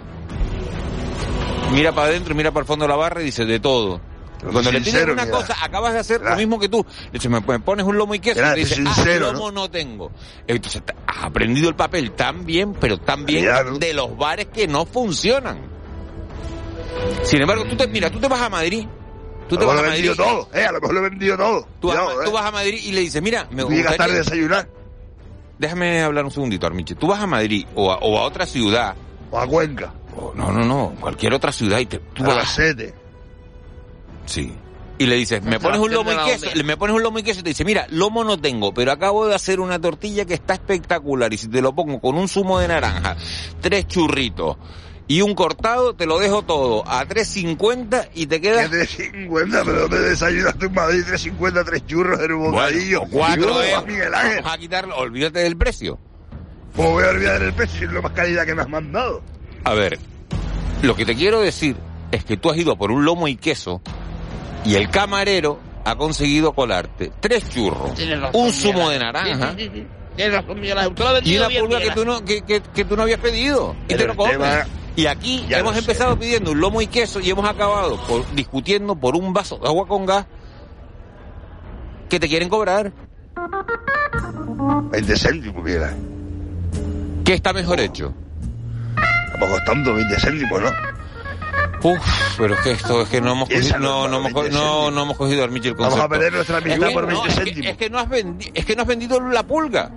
Mira 1.72 1.92
para 1.92 2.08
adentro, 2.08 2.34
mira 2.34 2.50
para 2.50 2.62
el 2.62 2.66
fondo 2.66 2.84
de 2.84 2.88
la 2.88 2.96
barra 2.96 3.20
y 3.22 3.26
dice, 3.26 3.44
de 3.44 3.60
todo. 3.60 4.00
Cuando 4.40 4.70
le 4.70 4.82
Sincero, 4.82 5.14
una 5.14 5.24
mira. 5.24 5.36
cosa, 5.36 5.56
acabas 5.62 5.94
de 5.94 5.98
hacer 6.00 6.20
lo 6.20 6.36
mismo 6.36 6.58
que 6.58 6.68
tú. 6.68 6.84
Le 7.06 7.10
dices, 7.12 7.30
me 7.30 7.40
pones 7.60 7.84
un 7.86 7.96
lomo 7.96 8.14
y 8.14 8.20
queso. 8.20 8.36
Mira, 8.40 8.50
y 8.52 8.54
te 8.54 8.60
dice, 8.60 8.74
sincero, 8.76 9.28
ah, 9.30 9.32
lomo 9.32 9.50
no 9.50 9.70
tengo. 9.70 10.12
Entonces, 10.46 10.82
has 11.06 11.24
aprendido 11.24 11.68
el 11.68 11.74
papel 11.74 12.12
tan 12.12 12.44
bien, 12.44 12.74
pero 12.74 12.98
tan 12.98 13.24
bien 13.24 13.48
de 13.78 13.94
los 13.94 14.16
bares 14.16 14.46
que 14.46 14.68
no 14.68 14.84
funcionan. 14.86 15.58
Sin 17.22 17.40
embargo, 17.40 17.64
tú 17.64 17.76
te, 17.76 17.86
mira, 17.88 18.10
tú 18.10 18.18
te 18.20 18.28
vas 18.28 18.40
a 18.40 18.48
Madrid. 18.50 18.86
Tú 19.48 19.56
te 19.56 19.64
vas 19.64 19.74
a 19.78 19.82
lo 19.82 19.88
Madrid. 19.88 20.04
vendido 20.08 20.16
todo, 20.16 20.48
eh, 20.52 20.64
a 20.64 20.72
lo 20.72 20.80
mejor 20.80 20.94
lo 20.94 21.00
he 21.06 21.08
vendido 21.10 21.36
todo. 21.36 21.68
Tú, 21.80 21.88
vas 21.88 21.96
a- 21.98 22.24
tú 22.24 22.30
eh. 22.30 22.32
vas 22.32 22.46
a 22.46 22.50
Madrid 22.50 22.80
y 22.84 22.92
le 22.92 23.00
dices, 23.00 23.22
mira, 23.22 23.46
me 23.50 23.62
Tú 23.62 23.68
llegas 23.70 23.92
gustaría- 23.92 23.96
tarde 23.98 24.14
a 24.14 24.18
desayunar. 24.18 24.68
Déjame 25.58 26.02
hablar 26.02 26.24
un 26.24 26.30
segundito, 26.32 26.66
Armiche. 26.66 26.94
Tú 26.96 27.06
vas 27.06 27.20
a 27.20 27.26
Madrid 27.26 27.64
o 27.74 27.90
a, 27.92 27.98
o 27.98 28.18
a 28.18 28.22
otra 28.24 28.44
ciudad. 28.44 28.94
O 29.30 29.38
a 29.38 29.46
Cuenca. 29.46 29.92
O- 30.16 30.32
no, 30.34 30.52
no, 30.52 30.64
no. 30.64 30.94
Cualquier 31.00 31.34
otra 31.34 31.52
ciudad 31.52 31.78
y 31.78 31.86
te, 31.86 31.98
tú 31.98 32.24
A 32.24 32.28
vas. 32.28 32.36
Albacete. 32.36 32.94
Sí. 34.26 34.52
Y 34.98 35.04
le 35.06 35.16
dices, 35.16 35.42
me 35.42 35.60
pones 35.60 35.78
un 35.78 35.92
lomo 35.92 36.10
y 36.10 36.16
queso, 36.24 36.46
le- 36.54 36.64
me 36.64 36.76
pones 36.78 36.96
un 36.96 37.02
lomo 37.02 37.18
y 37.18 37.22
queso 37.22 37.40
y 37.40 37.42
te 37.42 37.50
dice, 37.50 37.64
mira, 37.66 37.86
lomo 37.90 38.24
no 38.24 38.40
tengo, 38.40 38.72
pero 38.72 38.92
acabo 38.92 39.26
de 39.26 39.34
hacer 39.34 39.60
una 39.60 39.78
tortilla 39.78 40.24
que 40.24 40.32
está 40.34 40.54
espectacular 40.54 41.30
y 41.34 41.36
si 41.36 41.48
te 41.48 41.60
lo 41.60 41.74
pongo 41.74 42.00
con 42.00 42.16
un 42.16 42.28
zumo 42.28 42.58
de 42.58 42.68
naranja, 42.68 43.14
tres 43.60 43.86
churritos 43.86 44.56
y 45.06 45.20
un 45.20 45.34
cortado, 45.34 45.94
te 45.94 46.06
lo 46.06 46.18
dejo 46.18 46.42
todo 46.42 46.82
a 46.88 47.04
3.50 47.06 48.08
y 48.14 48.26
te 48.26 48.40
queda... 48.40 48.64
3.50, 48.70 49.62
pero 49.66 49.80
¿dónde 49.82 50.00
desayunaste 50.00 50.64
en 50.66 50.72
Madrid? 50.72 51.04
3.50, 51.06 51.64
tres 51.66 51.86
churros 51.86 52.18
en 52.20 52.32
un 52.32 52.50
bocadillo. 52.50 53.02
cuatro 53.10 53.62
euros. 53.62 53.86
Miguel 53.86 54.14
Ángel. 54.14 54.36
Vamos 54.38 54.52
a 54.54 54.58
quitarlo, 54.58 54.96
olvídate 54.96 55.40
del 55.40 55.56
precio. 55.58 55.98
¿Cómo 56.74 56.92
voy 56.92 57.04
a 57.04 57.08
olvidar 57.10 57.42
el 57.42 57.52
precio 57.52 57.78
si 57.80 57.84
es 57.84 57.92
lo 57.92 58.00
más 58.02 58.12
calidad 58.12 58.46
que 58.46 58.54
me 58.54 58.62
has 58.62 58.68
mandado? 58.68 59.22
A 59.66 59.74
ver, 59.74 59.98
lo 60.82 60.94
que 60.94 61.04
te 61.04 61.16
quiero 61.16 61.40
decir 61.40 61.76
es 62.12 62.24
que 62.24 62.36
tú 62.36 62.50
has 62.50 62.56
ido 62.56 62.76
por 62.76 62.92
un 62.92 63.04
lomo 63.04 63.26
y 63.26 63.34
queso 63.34 63.80
y 64.64 64.76
el 64.76 64.88
camarero 64.90 65.58
ha 65.84 65.96
conseguido 65.96 66.52
colarte 66.52 67.10
tres 67.18 67.48
churros, 67.48 67.90
razón, 68.20 68.30
un 68.40 68.52
zumo 68.52 68.88
de 68.90 68.98
naranja 69.00 69.54
Sí, 69.58 69.64
sí, 69.64 69.70
sí. 70.16 70.22
Razón, 70.30 70.58
ha 70.58 71.20
y 71.24 71.36
una 71.36 71.48
pulga 71.48 71.80
que 71.80 71.90
tú, 71.90 72.04
no, 72.04 72.24
que, 72.24 72.42
que- 72.42 72.62
que 72.62 72.84
tú 72.84 72.96
no 72.96 73.02
habías 73.02 73.18
pedido 73.18 73.74
y 73.84 73.88
Pero 73.88 73.98
te 73.98 74.06
lo 74.06 74.12
el 74.12 74.16
comes. 74.16 74.32
tema- 74.38 74.66
Y 74.94 75.06
aquí 75.06 75.44
Ya 75.48 75.58
hemos 75.58 75.72
sé. 75.74 75.80
empezado 75.80 76.16
pidiendo 76.18 76.52
un 76.52 76.60
lomo 76.60 76.80
y 76.80 76.86
queso 76.86 77.18
y 77.20 77.28
hemos 77.28 77.44
acabado 77.48 77.96
por, 78.06 78.24
discutiendo 78.36 78.94
por 78.94 79.16
un 79.16 79.32
vaso 79.34 79.58
de 79.58 79.66
agua 79.66 79.86
con 79.88 80.06
gas 80.06 80.26
que 82.08 82.18
te 82.20 82.28
quieren 82.28 82.48
cobrar. 82.48 82.92
20 84.92 85.16
céntimos, 85.18 85.64
Ángel. 85.64 85.96
¿Qué 87.24 87.34
está 87.34 87.52
mejor 87.52 87.80
hecho? 87.80 88.14
Tampoco 89.38 89.58
es 89.58 89.64
tanto, 89.64 89.94
20 89.94 90.20
céntimos, 90.20 90.62
¿no? 90.62 90.70
Uf, 91.82 91.98
pero 92.38 92.54
es 92.54 92.60
que 92.60 92.70
esto 92.72 93.02
es 93.02 93.08
que 93.08 93.20
no 93.20 93.32
hemos 93.32 93.48
cogido, 93.48 93.78
no, 93.78 94.08
no, 94.08 94.16
hemos, 94.18 94.32
co- 94.32 94.40
20 94.42 94.56
no, 94.58 94.90
no 94.90 95.02
hemos 95.02 95.16
cogido 95.16 95.44
al 95.44 95.50
el 95.54 95.60
Vamos 95.74 95.76
concepto. 95.76 96.02
a 96.04 96.08
perder 96.08 96.32
nuestra 96.32 96.56
amistad 96.58 96.82
Es 96.82 96.88
que 96.88 96.94
por 96.94 97.02
no, 97.02 97.08
20 97.22 97.28
es 97.28 97.34
que- 97.34 97.44
céntimos. 97.44 97.70
Es 97.70 97.76
que, 97.76 97.90
no 97.90 97.98
has 97.98 98.08
vendi- 98.08 98.50
es 98.54 98.64
que 98.64 98.76
no 98.76 98.82
has 98.82 98.88
vendido 98.88 99.20
la 99.20 99.42
pulga. 99.46 99.90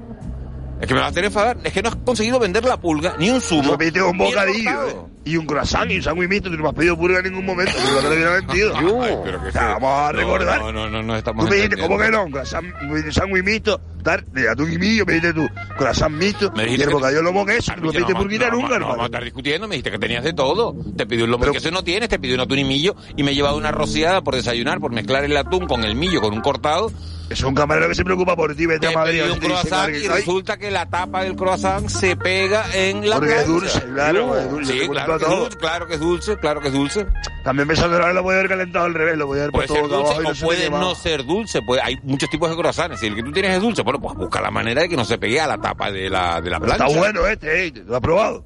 Es 0.82 0.88
que 0.88 0.94
me 0.94 1.00
vas 1.02 1.10
a 1.12 1.14
tener 1.14 1.30
que 1.32 1.38
enfadar. 1.38 1.58
Es 1.64 1.74
que 1.74 1.82
no 1.82 1.90
has 1.90 1.96
conseguido 1.96 2.40
vender 2.40 2.64
la 2.64 2.78
pulga, 2.78 3.16
ni 3.18 3.30
un 3.30 3.42
zumo. 3.42 3.76
Me 3.78 4.02
un 4.02 4.18
bocadillo. 4.18 4.88
¿eh? 4.88 4.96
Y 5.26 5.36
un 5.36 5.46
croissant 5.46 5.92
y 5.92 5.98
un 5.98 6.04
sándwich 6.04 6.30
mixto. 6.30 6.50
Tú 6.50 6.56
no 6.58 6.64
me 6.64 6.70
has 6.70 6.76
pedido 6.76 6.98
purga 6.98 7.20
en 7.20 7.26
ningún 7.26 7.46
momento. 7.46 7.74
No 7.78 7.98
te 8.00 8.04
lo 8.08 8.14
hubiera 8.16 8.32
vendido. 8.32 8.74
Ay, 8.78 9.18
pero 9.24 9.42
que 9.42 9.50
O 9.50 9.52
sea, 9.52 9.62
sí. 9.62 9.68
vamos 9.82 10.10
a 10.10 10.12
recordar. 10.14 10.60
No, 10.62 10.72
no, 10.72 10.90
no, 10.90 11.04
no 11.04 11.16
estamos 11.18 11.46
Tú 11.46 11.50
me 11.52 11.56
dijiste. 11.58 11.82
¿cómo 11.82 11.98
que 11.98 12.10
no? 12.10 12.24
Un 12.24 12.32
croissant, 12.32 12.66
un 12.82 13.12
sándwich 13.12 13.44
mixto, 13.44 13.82
tal, 14.04 14.26
de 14.32 14.50
atún 14.50 14.72
y 14.74 14.78
millo, 14.78 15.06
me 15.06 15.14
dijiste 15.14 15.34
tú, 15.34 15.48
croissant 15.78 16.12
mixto, 16.16 16.52
Me 16.52 16.64
y 16.64 16.66
dijiste 16.66 16.84
el 16.84 16.90
que- 16.90 16.96
bocadillo 16.96 17.22
lomo 17.22 17.46
queso, 17.46 17.72
no 17.72 17.74
Armiche, 17.78 17.94
pediste 17.94 18.14
no, 18.14 18.20
purguita 18.20 18.50
no, 18.50 18.56
nunca, 18.56 18.74
no, 18.74 18.80
no, 18.80 18.88
vamos 18.88 19.04
a 19.04 19.06
estar 19.06 19.24
discutiendo, 19.24 19.68
me 19.68 19.76
dijiste 19.76 19.92
que 19.92 20.00
tenías 20.00 20.24
de 20.24 20.34
todo. 20.34 20.76
Te 20.98 21.06
pidió 21.06 21.26
un 21.26 21.32
lomo 21.32 21.42
Pero- 21.42 21.52
que 21.54 21.58
eso 21.60 21.72
no 21.72 21.84
tienes, 21.84 22.10
te 22.10 22.20
pidió 22.20 22.36
un 22.36 22.42
atún 22.42 22.60
y 22.60 22.64
millo 22.64 22.96
y 23.16 23.24
me 23.24 23.32
he 23.32 23.36
llevado 23.36 23.58
una 23.58 23.72
rociada 23.72 24.22
por 24.22 24.36
desayunar, 24.36 24.80
por 24.80 24.92
mezclar 24.92 25.24
el 25.24 25.36
atún 25.38 25.68
con 25.68 25.84
el 25.84 25.96
millo, 25.96 26.22
con 26.22 26.34
un 26.34 26.42
cortado. 26.42 26.92
Es 27.30 27.44
un 27.44 27.54
camarero 27.54 27.88
que 27.88 27.94
se 27.94 28.04
preocupa 28.04 28.36
por 28.36 28.56
ti, 28.56 28.66
vete 28.66 28.88
Te 28.88 28.94
a 28.94 28.98
Madrid. 28.98 29.22
un 29.32 29.38
croissant 29.38 29.94
y 29.94 29.98
"Ay, 29.98 30.08
resulta 30.08 30.58
que 30.58 30.72
la 30.72 30.88
tapa 30.90 31.22
del 31.24 31.36
croissant 31.36 31.88
se 31.88 32.16
pega 32.16 32.66
en 32.74 33.08
la 33.08 33.18
Porque 33.18 33.34
es 33.36 33.44
plancha. 33.44 33.52
dulce, 33.52 33.82
claro, 33.94 34.36
es 34.40 34.50
dulce, 34.50 34.74
Sí, 34.74 34.80
claro 34.90 35.18
que, 35.20 35.26
es 35.26 35.30
dulce, 35.30 35.58
claro 35.60 35.88
que 35.88 35.94
es 35.94 36.00
dulce, 36.00 36.38
claro 36.38 36.60
que 36.62 36.68
es 36.70 36.74
dulce. 36.74 37.06
También 37.44 37.68
pensando 37.68 37.98
ahora 37.98 38.14
lo 38.14 38.24
voy 38.24 38.34
a 38.34 38.38
haber 38.40 38.50
calentado 38.50 38.86
al 38.86 38.96
revés, 38.96 39.16
lo 39.16 39.28
voy 39.28 39.38
a 39.38 39.42
haber 39.44 39.52
Puede 39.52 39.68
puesto 39.68 39.74
ser 39.76 39.84
boca 39.84 39.96
abajo 39.96 40.10
dulce 40.10 40.22
y 40.22 40.24
no 40.24 40.30
o 40.30 40.34
me 40.34 40.40
puede 40.58 40.70
no 40.72 40.96
ser 40.96 41.24
dulce. 41.26 41.62
Puede, 41.62 41.82
hay 41.84 42.00
muchos 42.02 42.30
tipos 42.32 42.50
de 42.50 42.56
croissants. 42.56 43.00
Si 43.00 43.06
el 43.06 43.14
que 43.16 43.22
tú 43.22 43.32
tienes 43.32 43.52
es 43.56 43.62
dulce, 43.62 43.84
bueno, 43.92 44.00
pues 44.02 44.16
busca 44.18 44.42
la 44.42 44.52
manera 44.52 44.82
de 44.84 44.90
que 44.90 44.96
no 44.96 45.04
se 45.06 45.18
pegue 45.18 45.40
a 45.42 45.48
la 45.48 45.58
tapa 45.60 45.92
de 45.92 46.10
la, 46.10 46.40
de 46.42 46.50
la 46.50 46.60
plancha. 46.60 46.86
Está 46.88 46.98
bueno 47.00 47.26
este, 47.28 47.68
eh, 47.68 47.74
¿lo 47.86 47.96
has 47.96 48.02
probado? 48.02 48.44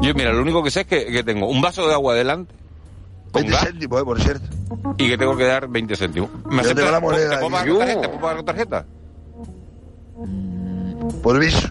Yo, 0.00 0.14
mira, 0.14 0.32
lo 0.32 0.42
único 0.42 0.62
que 0.64 0.70
sé 0.70 0.80
es 0.80 0.86
que, 0.86 1.06
que 1.06 1.22
tengo 1.22 1.46
un 1.46 1.60
vaso 1.60 1.86
de 1.86 1.94
agua 1.94 2.14
delante. 2.14 2.52
Con 3.30 3.42
20 3.42 3.50
gas, 3.52 3.64
céntimos, 3.66 4.00
eh, 4.00 4.04
por 4.04 4.20
cierto. 4.20 4.46
y 4.98 5.08
que 5.08 5.18
tengo 5.18 5.36
que 5.36 5.44
dar 5.44 5.68
20 5.68 5.96
céntimos. 5.96 6.30
¿Me 6.46 6.62
Yo 6.62 6.74
tengo 6.74 6.90
la 6.90 7.00
moneda 7.00 7.30
¿Te 7.30 7.36
puedo 7.38 7.50
pagar 7.50 7.68
con 7.68 7.78
tarjeta? 7.78 8.00
¿Te 8.00 8.08
puedo 8.08 8.20
pagar 8.20 8.36
con 8.36 8.44
tarjeta? 8.46 8.86
Por 11.22 11.38
viso. 11.38 11.68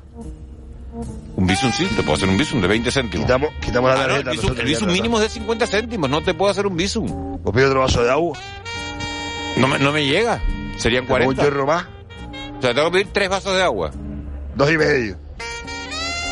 Un 1.36 1.48
Bizum 1.48 1.72
sí, 1.72 1.86
te 1.88 2.04
puedo 2.04 2.14
hacer 2.14 2.30
un 2.30 2.38
Bizum 2.38 2.62
de 2.62 2.68
20 2.68 2.92
céntimos. 2.92 3.26
Quitamos, 3.26 3.50
quitamos 3.60 3.90
la 3.90 3.96
Ah, 3.96 4.08
no, 4.08 4.24
tarjeta. 4.24 4.62
el 4.62 4.80
no- 4.86 4.94
mínimo 4.94 5.18
es 5.18 5.24
de 5.24 5.30
50 5.30 5.66
céntimos, 5.68 6.10
no 6.10 6.22
te 6.22 6.34
puedo 6.34 6.52
hacer 6.52 6.68
un 6.68 6.78
Bizum. 6.78 7.40
Os 7.44 7.54
pido 7.54 7.68
otro 7.68 7.80
vaso 7.82 8.04
de 8.04 8.12
agua. 8.12 8.38
No 9.58 9.68
me, 9.68 9.80
no 9.80 9.92
me 9.92 10.06
llega, 10.06 10.40
serían 10.84 11.06
Te 11.06 11.14
pongo 11.14 11.30
un 11.30 11.36
40. 11.36 11.44
chorro 11.44 11.66
más. 11.66 11.86
O 12.58 12.62
sea, 12.62 12.74
tengo 12.74 12.92
que 12.92 13.00
pedir 13.00 13.08
tres 13.14 13.30
vasos 13.30 13.56
de 13.56 13.64
agua. 13.64 13.92
Dos 14.56 14.72
y 14.72 14.78
medio. 14.78 15.18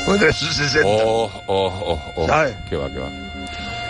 Pues 0.05 0.19
360. 0.19 0.81
Oh, 0.85 1.29
oh, 1.47 1.73
oh, 1.85 1.99
oh. 2.17 2.27
¿Sabes? 2.27 2.55
Que 2.69 2.75
va, 2.75 2.87
que 2.89 2.99
va. 2.99 3.09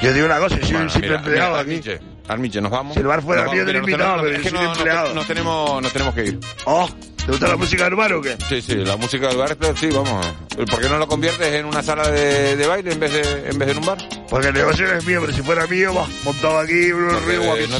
Yo 0.01 0.13
digo 0.13 0.25
una 0.25 0.39
cosa, 0.39 0.57
yo 0.59 0.65
soy 0.67 0.75
un 0.77 0.89
simple 0.89 1.15
empleado 1.15 1.55
aquí. 1.55 1.71
Armiche, 1.71 1.99
Armiche, 2.31 2.61
nos 2.61 2.71
vamos. 2.71 2.93
Si 2.93 2.99
el 3.01 3.07
bar 3.07 3.21
fuera 3.21 3.43
mío, 3.51 3.65
te 3.65 3.73
nos 3.73 3.85
pero 3.85 4.31
yo 4.41 4.49
soy 4.49 4.65
empleado. 4.65 5.13
nos 5.13 5.27
tenemos, 5.27 5.81
nos 5.81 5.91
tenemos 5.91 6.15
que 6.15 6.23
ir. 6.25 6.39
Oh, 6.65 6.87
¿te 7.17 7.25
gusta 7.31 7.47
la 7.49 7.57
música 7.57 7.83
del 7.85 7.95
bar 7.95 8.13
o 8.13 8.21
qué? 8.21 8.37
Sí, 8.47 8.61
sí, 8.61 8.75
la 8.75 8.95
música 8.95 9.27
del 9.27 9.37
bar, 9.37 9.57
sí, 9.75 9.89
vamos. 9.91 10.25
¿Por 10.69 10.79
qué 10.81 10.87
no 10.89 10.97
lo 10.97 11.07
conviertes 11.07 11.47
en 11.53 11.65
una 11.65 11.83
sala 11.83 12.07
de, 12.09 12.55
de 12.55 12.67
baile 12.67 12.93
en 12.93 12.99
vez 12.99 13.11
de, 13.11 13.49
en 13.49 13.57
vez 13.59 13.65
de 13.67 13.71
en 13.73 13.77
un 13.79 13.85
bar? 13.85 13.97
Porque 14.29 14.47
el 14.47 14.53
negocio 14.53 14.87
no 14.87 14.93
es 14.93 15.05
mío, 15.05 15.19
pero 15.21 15.33
si 15.33 15.41
fuera 15.41 15.67
mío, 15.67 15.93
va, 15.93 16.07
montado 16.23 16.59
aquí, 16.59 16.91
ríos 16.93 17.03
no, 17.03 17.19
te- 17.19 17.27
no- 17.29 17.79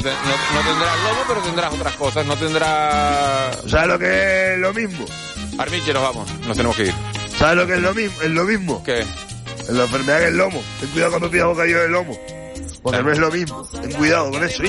tendrás 0.68 0.98
lomo, 1.02 1.20
pero 1.28 1.40
tendrás 1.40 1.72
otras 1.72 1.96
cosas. 1.96 2.26
No 2.26 2.36
tendrás... 2.36 3.58
¿Sabes 3.68 3.88
lo 3.88 3.98
que 3.98 4.52
es 4.54 4.58
lo 4.58 4.74
mismo? 4.74 5.06
Armiche, 5.58 5.92
nos 5.94 6.02
vamos. 6.02 6.30
Nos 6.46 6.56
tenemos 6.56 6.76
que 6.76 6.84
ir. 6.88 6.94
¿Sabes 7.38 7.56
lo 7.56 7.66
que 7.66 7.74
es 7.74 7.80
lo 7.80 7.94
mismo? 7.94 8.20
Es 8.22 8.30
lo 8.30 8.44
mismo. 8.44 8.82
¿Qué? 8.84 9.00
En 9.68 9.78
la 9.78 9.84
enfermedad 9.84 10.18
que 10.18 10.24
es 10.24 10.30
el 10.30 10.36
lomo. 10.36 10.62
Ten 10.80 10.90
cuidado 10.90 11.12
cuando 11.12 11.30
pidas 11.30 11.46
bocadillo 11.46 11.80
de 11.80 11.88
lomo. 11.88 12.18
Porque 12.82 13.02
no 13.02 13.12
es 13.12 13.18
lo 13.18 13.30
mismo. 13.30 13.68
Ten 13.80 13.92
cuidado 13.92 14.30
con 14.32 14.42
eso. 14.44 14.62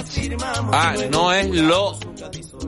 Ah, 0.71 0.93
no 1.09 1.33
es 1.33 1.47
lo... 1.47 1.97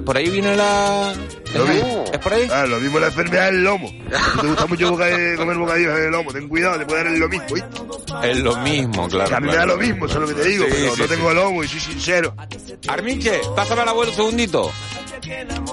Por 0.05 0.17
ahí 0.17 0.29
viene 0.29 0.55
la... 0.55 1.13
Lo 1.53 1.65
mismo. 1.65 2.03
¿Es 2.11 2.19
por 2.19 2.33
ahí? 2.33 2.47
Ah, 2.51 2.65
lo 2.65 2.79
mismo 2.79 2.99
la 2.99 3.07
enfermedad 3.07 3.45
del 3.45 3.63
lomo. 3.63 3.87
Si 3.87 4.39
te 4.41 4.47
gusta 4.47 4.65
mucho 4.65 4.91
bocadillo- 4.91 5.37
comer 5.37 5.57
bocadillos 5.57 5.95
de 5.97 6.09
lomo, 6.11 6.33
ten 6.33 6.49
cuidado, 6.49 6.79
te 6.79 6.85
puede 6.85 7.03
dar 7.03 7.13
lo 7.13 7.29
mismo, 7.29 7.45
¿viste? 7.53 7.69
Es 8.23 8.37
lo 8.39 8.55
mismo, 8.57 9.07
claro. 9.07 9.29
Que 9.29 9.35
a 9.35 9.39
mí 9.39 9.45
me 9.47 9.53
claro. 9.53 9.67
da 9.71 9.75
lo 9.75 9.81
mismo, 9.81 10.05
eso 10.07 10.15
es 10.15 10.21
lo 10.29 10.35
que 10.35 10.41
te 10.43 10.49
digo, 10.49 10.65
Sí, 10.65 10.71
pero 10.73 10.95
sí, 10.95 11.01
no 11.01 11.07
sí. 11.07 11.13
tengo 11.15 11.33
lomo 11.33 11.63
y 11.63 11.67
soy 11.67 11.79
sincero. 11.79 12.35
Armiche, 12.87 13.39
pásame 13.55 13.81
al 13.81 13.89
abuelo 13.89 14.11
un 14.11 14.15
segundito. 14.17 14.71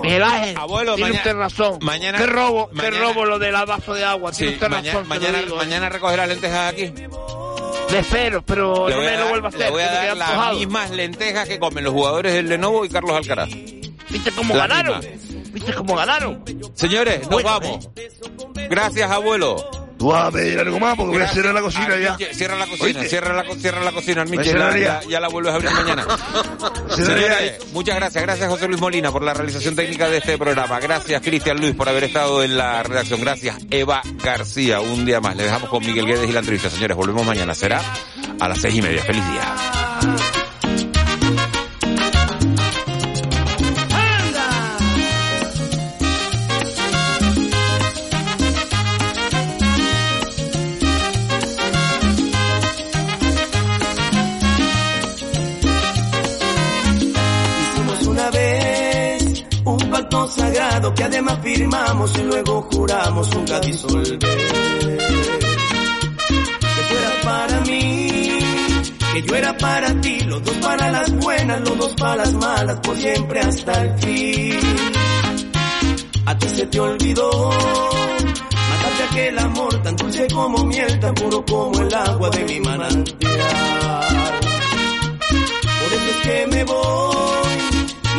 Miguel 0.02 0.22
Ángel, 0.22 0.56
Abuelo, 0.56 0.94
tiene 0.96 1.12
usted 1.12 1.34
razón. 1.34 1.78
mañana- 1.82 2.18
Qué 2.18 2.26
robo, 2.26 2.68
mañana- 2.72 2.96
qué 2.96 3.02
robo 3.02 3.24
lo 3.24 3.38
del 3.38 3.52
vaso 3.52 3.94
de 3.94 4.04
agua. 4.04 4.32
Sí, 4.32 4.38
Tiene 4.38 4.54
usted 4.54 4.68
mañana, 4.68 4.92
razón. 5.00 5.08
mañana, 5.08 5.40
¿eh? 5.40 5.46
mañana 5.56 5.88
recogerás 5.88 6.28
lentejas 6.28 6.72
aquí. 6.72 6.92
Le 7.92 7.98
espero, 7.98 8.42
pero 8.42 8.88
Le 8.88 8.94
no 8.94 9.00
voy 9.00 9.06
a 9.06 9.10
me 9.10 9.16
lo 9.18 9.44
a 9.44 9.48
hacer. 9.48 9.60
le 9.60 9.70
voy 9.70 9.82
a 9.82 9.92
dar 9.92 10.16
las 10.16 10.54
mismas 10.54 10.90
lentejas 10.90 11.46
que 11.46 11.58
comen 11.58 11.84
los 11.84 11.92
jugadores 11.92 12.32
del 12.32 12.48
Lenovo 12.48 12.84
y 12.84 12.88
Carlos 12.88 13.12
Alcaraz. 13.14 13.50
¿Viste 14.08 14.30
cómo 14.32 14.54
ganaron? 14.54 15.00
mismas. 15.00 15.52
¿Viste 15.52 15.74
cómo 15.74 15.94
ganaron? 15.94 16.42
Señores, 16.74 17.20
nos 17.28 17.42
Bueno, 17.42 17.50
vamos. 17.60 17.88
Gracias, 18.70 19.10
abuelo. 19.10 19.56
Tú 20.02 20.08
vas 20.08 20.26
a 20.26 20.30
pedir 20.32 20.58
algo 20.58 20.80
más 20.80 20.96
porque 20.96 21.12
voy 21.12 21.22
a 21.22 21.28
cerrar 21.28 21.54
la 21.54 21.60
cocina 21.60 21.96
ya. 21.96 22.16
Cierra 22.34 22.56
la 22.56 22.66
cocina, 22.66 22.86
¿Oíste? 22.86 23.08
cierra 23.08 23.32
la, 23.34 23.54
cierra 23.54 23.84
la 23.84 23.92
cocina. 23.92 24.24
Me 24.24 24.44
Ya, 24.44 24.76
ya- 24.76 25.00
ya 25.08 25.20
la 25.20 25.28
vuelves 25.28 25.52
a 25.52 25.54
abrir 25.54 25.70
mañana. 25.70 26.04
Señores, 26.88 27.58
muchas 27.72 27.94
gracias. 27.94 28.20
Gracias, 28.24 28.48
José 28.48 28.66
Luis 28.66 28.80
Molina, 28.80 29.12
por 29.12 29.22
la 29.22 29.32
realización 29.32 29.76
técnica 29.76 30.08
de 30.08 30.18
este 30.18 30.36
programa. 30.38 30.80
Gracias, 30.80 31.22
Cristian 31.22 31.60
Luis, 31.60 31.76
por 31.76 31.88
haber 31.88 32.02
estado 32.02 32.42
en 32.42 32.56
la 32.58 32.82
redacción. 32.82 33.20
Gracias, 33.20 33.58
Eva 33.70 34.02
García. 34.24 34.80
Un 34.80 35.04
día 35.06 35.20
más. 35.20 35.36
Le 35.36 35.44
dejamos 35.44 35.68
con 35.70 35.86
Miguel 35.86 36.04
Guedes 36.04 36.28
y 36.28 36.32
la 36.32 36.40
entrevista. 36.40 36.68
Señores, 36.68 36.96
volvemos 36.96 37.24
mañana. 37.24 37.54
Será 37.54 37.80
a 38.40 38.48
las 38.48 38.60
seis 38.60 38.74
y 38.74 38.82
media. 38.82 39.02
Feliz 39.04 39.22
día. 39.30 39.81
Firmamos 61.54 62.18
y 62.18 62.22
luego 62.22 62.68
juramos 62.72 63.34
nunca 63.34 63.60
disolver. 63.60 64.18
Que 64.18 64.26
tú 66.88 66.96
eras 66.96 67.24
para 67.24 67.60
mí 67.60 68.38
que 69.12 69.22
yo 69.22 69.34
era 69.36 69.56
para 69.58 70.00
ti, 70.00 70.20
los 70.20 70.42
dos 70.42 70.56
para 70.56 70.90
las 70.90 71.14
buenas, 71.16 71.60
los 71.60 71.78
dos 71.78 71.94
para 71.94 72.16
las 72.16 72.32
malas, 72.34 72.80
por 72.80 72.96
siempre 72.96 73.40
hasta 73.40 73.82
el 73.82 73.98
fin. 73.98 74.60
A 76.24 76.38
ti 76.38 76.48
se 76.48 76.66
te 76.66 76.80
olvidó 76.80 77.50
matarte 78.70 79.02
aquel 79.10 79.38
amor 79.38 79.82
tan 79.82 79.96
dulce 79.96 80.26
como 80.32 80.64
miel, 80.64 81.00
tan 81.00 81.14
puro 81.14 81.44
como 81.44 81.78
el 81.80 81.94
agua 81.94 82.30
de 82.30 82.44
mi 82.44 82.60
manantial. 82.60 83.30
Por 85.80 85.92
eso 85.92 86.10
es 86.10 86.20
que 86.22 86.46
me 86.46 86.64
voy 86.64 87.51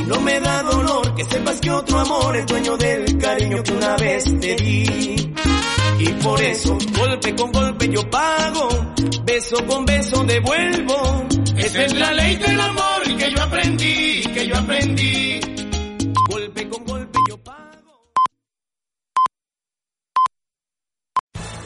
no 0.08 0.20
me 0.22 0.40
da 0.40 0.64
dolor 0.64 1.16
que 1.16 1.24
sepas 1.26 1.60
que 1.60 1.72
otro 1.72 2.00
amor 2.00 2.36
es 2.36 2.46
dueño 2.46 2.78
del 2.78 3.18
cariño 3.18 3.64
que 3.64 3.72
una 3.72 3.96
vez 3.98 4.24
te 4.40 4.56
di. 4.56 5.34
Y 6.00 6.08
por 6.22 6.42
eso, 6.42 6.78
golpe 6.98 7.36
con 7.36 7.52
golpe 7.52 7.88
yo 7.90 8.10
pago, 8.10 8.68
beso 9.24 9.66
con 9.66 9.86
beso 9.86 10.24
devuelvo. 10.24 11.28
Esa 11.56 11.86
es 11.86 11.94
la 11.94 12.12
ley 12.14 12.36
del 12.36 12.60
amor 12.60 13.18
que 13.18 13.32
yo 13.32 13.42
aprendí, 13.42 14.22
que 14.34 14.48
yo 14.48 14.58
aprendí. 14.58 15.53